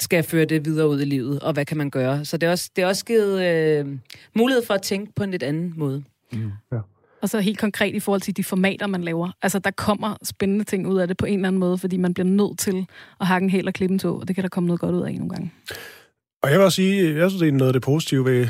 skal 0.00 0.16
jeg 0.16 0.24
føre 0.24 0.44
det 0.44 0.64
videre 0.64 0.88
ud 0.88 1.00
i 1.00 1.04
livet, 1.04 1.40
og 1.40 1.52
hvad 1.52 1.64
kan 1.64 1.76
man 1.76 1.90
gøre? 1.90 2.24
Så 2.24 2.36
det 2.36 2.46
er 2.46 2.50
også, 2.50 2.70
det 2.76 2.82
er 2.82 2.86
også 2.86 3.04
givet 3.04 3.42
øh, 3.42 3.86
mulighed 4.34 4.66
for 4.66 4.74
at 4.74 4.82
tænke 4.82 5.12
på 5.16 5.22
en 5.22 5.30
lidt 5.30 5.42
anden 5.42 5.74
måde. 5.76 6.04
Mm. 6.32 6.50
Ja. 6.72 6.78
Og 7.22 7.28
så 7.28 7.40
helt 7.40 7.58
konkret 7.58 7.94
i 7.94 8.00
forhold 8.00 8.20
til 8.20 8.36
de 8.36 8.44
formater, 8.44 8.86
man 8.86 9.02
laver. 9.02 9.30
Altså, 9.42 9.58
der 9.58 9.70
kommer 9.70 10.16
spændende 10.24 10.64
ting 10.64 10.88
ud 10.88 10.98
af 10.98 11.08
det 11.08 11.16
på 11.16 11.26
en 11.26 11.34
eller 11.34 11.48
anden 11.48 11.60
måde, 11.60 11.78
fordi 11.78 11.96
man 11.96 12.14
bliver 12.14 12.26
nødt 12.26 12.58
til 12.58 12.86
at 13.20 13.26
hakke 13.26 13.44
en 13.44 13.50
hel 13.50 13.68
og 13.68 13.74
klippe 13.74 13.92
en 13.92 13.98
tog, 13.98 14.20
og 14.20 14.28
det 14.28 14.36
kan 14.36 14.42
der 14.42 14.48
komme 14.48 14.66
noget 14.66 14.80
godt 14.80 14.94
ud 14.94 15.02
af 15.02 15.14
nogle 15.14 15.30
gange. 15.30 15.52
Og 16.42 16.50
jeg 16.50 16.58
vil 16.58 16.64
også 16.64 16.76
sige, 16.76 17.16
jeg 17.16 17.30
synes, 17.30 17.40
det 17.40 17.48
er 17.48 17.52
noget 17.52 17.68
af 17.68 17.72
det 17.72 17.82
positive 17.82 18.24
ved, 18.24 18.46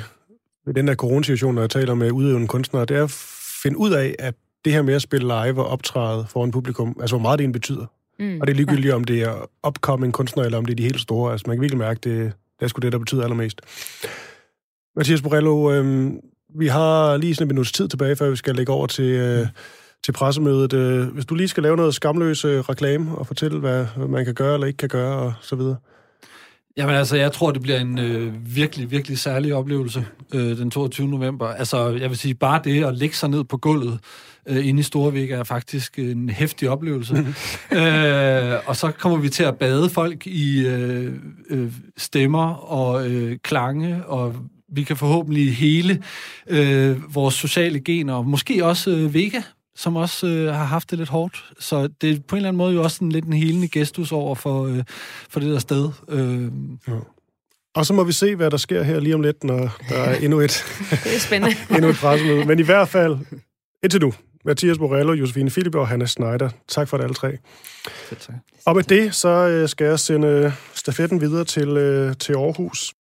ved 0.66 0.74
den 0.74 0.88
der 0.88 0.94
coronasituation, 0.94 1.54
når 1.54 1.62
jeg 1.62 1.70
taler 1.70 1.94
med 1.94 2.11
udøvende 2.11 2.48
kunstnere, 2.48 2.84
det 2.84 2.96
er 2.96 3.04
at 3.04 3.11
finde 3.62 3.78
ud 3.78 3.92
af, 3.92 4.14
at 4.18 4.34
det 4.64 4.72
her 4.72 4.82
med 4.82 4.94
at 4.94 5.02
spille 5.02 5.26
live 5.26 5.61
og 5.61 5.66
optræde 5.66 6.26
foran 6.28 6.50
publikum, 6.50 6.96
altså 7.00 7.16
hvor 7.16 7.22
meget 7.22 7.38
det 7.38 7.44
egentlig 7.44 7.61
betyder. 7.61 7.87
Mm, 8.18 8.40
og 8.40 8.46
det 8.46 8.52
er 8.52 8.57
ligegyldigt, 8.57 8.87
ja. 8.87 8.94
om 8.94 9.04
det 9.04 9.22
er 9.22 9.50
upcoming 9.66 10.12
kunstner, 10.12 10.44
eller 10.44 10.59
om 10.59 10.64
det 10.64 10.72
er 10.72 10.76
de 10.76 10.83
helt 10.83 11.00
store. 11.00 11.33
Altså, 11.33 11.44
man 11.46 11.57
kan 11.57 11.61
virkelig 11.61 11.78
mærke, 11.78 12.00
det, 12.04 12.33
det 12.59 12.64
er 12.64 12.66
sgu 12.66 12.81
det, 12.81 12.92
der 12.92 12.98
betyder 12.98 13.22
allermest. 13.22 13.61
Mathias 14.96 15.22
Borello, 15.22 15.72
øh, 15.72 16.12
vi 16.59 16.66
har 16.66 17.16
lige 17.16 17.35
sådan 17.35 17.44
en 17.44 17.48
minuts 17.48 17.72
tid 17.72 17.88
tilbage, 17.88 18.16
før 18.16 18.31
vi 18.31 18.37
skal 18.37 18.54
lægge 18.54 18.72
over 18.72 18.87
til, 18.87 19.04
øh, 19.04 19.46
til 20.04 20.12
pressemødet. 20.12 20.72
Øh, 20.72 21.07
hvis 21.07 21.26
du 21.26 21.35
lige 21.35 21.48
skal 21.48 21.62
lave 21.62 21.76
noget 21.76 21.94
skamløs 21.94 22.44
øh, 22.44 22.61
reklame 22.61 23.18
og 23.18 23.26
fortælle, 23.26 23.59
hvad, 23.59 23.87
hvad 23.96 24.09
man 24.09 24.24
kan 24.24 24.35
gøre 24.35 24.54
eller 24.54 24.66
ikke 24.66 24.76
kan 24.76 24.88
gøre, 24.88 25.16
og 25.16 25.35
så 25.40 25.57
videre. 25.57 25.76
Jamen 26.79 26.95
altså, 26.95 27.17
jeg 27.17 27.33
tror, 27.33 27.51
det 27.51 27.62
bliver 27.62 27.81
en 27.81 27.99
øh, 27.99 28.57
virkelig, 28.57 28.91
virkelig 28.91 29.19
særlig 29.19 29.55
oplevelse 29.55 30.07
øh, 30.35 30.59
den 30.59 30.71
22. 30.71 31.09
november. 31.09 31.47
Altså, 31.47 31.88
jeg 31.88 32.11
vil 32.11 32.19
sige, 32.19 32.35
bare 32.35 32.61
det 32.64 32.85
at 32.85 32.95
lægge 32.95 33.17
sig 33.17 33.29
ned 33.29 33.45
på 33.45 33.57
gulvet 33.57 34.01
øh, 34.47 34.69
inde 34.69 34.81
i 34.81 34.83
Storvik 34.83 35.31
er 35.31 35.45
faktisk 35.45 35.99
en 35.99 36.31
hæftig 36.31 36.71
oplevelse. 36.71 37.14
øh, 37.79 38.55
og 38.67 38.77
så 38.77 38.93
kommer 38.99 39.19
vi 39.19 39.29
til 39.29 39.45
at 39.45 39.59
bade 39.59 39.91
folk 39.91 40.27
i 40.27 40.67
øh, 40.67 41.12
øh, 41.51 41.73
stemmer 41.97 42.55
og 42.55 43.11
øh, 43.11 43.38
klange, 43.43 44.07
og 44.07 44.35
vi 44.69 44.83
kan 44.83 44.97
forhåbentlig 44.97 45.57
hele 45.57 46.03
øh, 46.47 47.14
vores 47.14 47.35
sociale 47.35 47.81
gener, 47.81 48.14
og 48.14 48.27
måske 48.27 48.64
også 48.64 48.91
øh, 48.91 49.14
Vega, 49.14 49.43
som 49.79 49.97
også 49.97 50.27
øh, 50.27 50.55
har 50.55 50.64
haft 50.64 50.91
det 50.91 50.99
lidt 50.99 51.09
hårdt. 51.09 51.45
Så 51.59 51.88
det 52.01 52.11
er 52.11 52.21
på 52.29 52.37
en 52.37 52.38
eller 52.38 52.49
anden 52.49 52.59
måde 52.59 52.75
jo 52.75 52.83
også 52.83 53.05
en 53.05 53.12
lidt 53.12 53.25
en 53.25 53.33
helende 53.33 53.69
gestus 53.69 54.12
over 54.12 54.35
for, 54.35 54.67
øh, 54.67 54.85
for 55.31 55.41
det 55.41 55.53
der 55.53 55.59
sted. 55.59 55.91
Øh. 56.09 56.45
Ja. 56.88 56.99
Og 57.75 57.87
så 57.87 57.93
må 57.93 58.05
vi 58.05 58.12
se, 58.12 58.37
hvad 58.37 58.51
der 58.51 58.57
sker 58.57 58.83
her 58.83 59.01
lige 59.01 59.14
om 59.14 59.21
lidt, 59.21 59.45
når 59.45 59.77
der 59.88 59.97
er 59.97 60.14
endnu 60.14 60.41
et, 60.41 60.64
det 61.05 61.14
er 61.14 61.21
spændende. 61.21 61.57
endnu 61.77 61.88
et 61.88 61.97
pressemøde. 61.97 62.45
Men 62.45 62.59
i 62.59 62.62
hvert 62.62 62.88
fald, 62.88 63.17
indtil 63.83 64.01
nu, 64.01 64.12
Mathias 64.45 64.79
Morello, 64.79 65.12
Josefine 65.12 65.51
Philip 65.51 65.75
og 65.75 65.88
Hanna 65.88 66.07
Schneider. 66.07 66.51
Tak 66.69 66.88
for 66.88 66.97
det 66.97 67.05
alle 67.05 67.14
tre. 67.14 67.38
Og 68.67 68.77
med 68.77 68.83
det, 68.83 69.14
så 69.14 69.29
øh, 69.29 69.69
skal 69.69 69.87
jeg 69.87 69.99
sende 69.99 70.53
stafetten 70.75 71.21
videre 71.21 71.45
til, 71.45 71.69
øh, 71.69 72.17
til 72.17 72.33
Aarhus. 72.33 72.95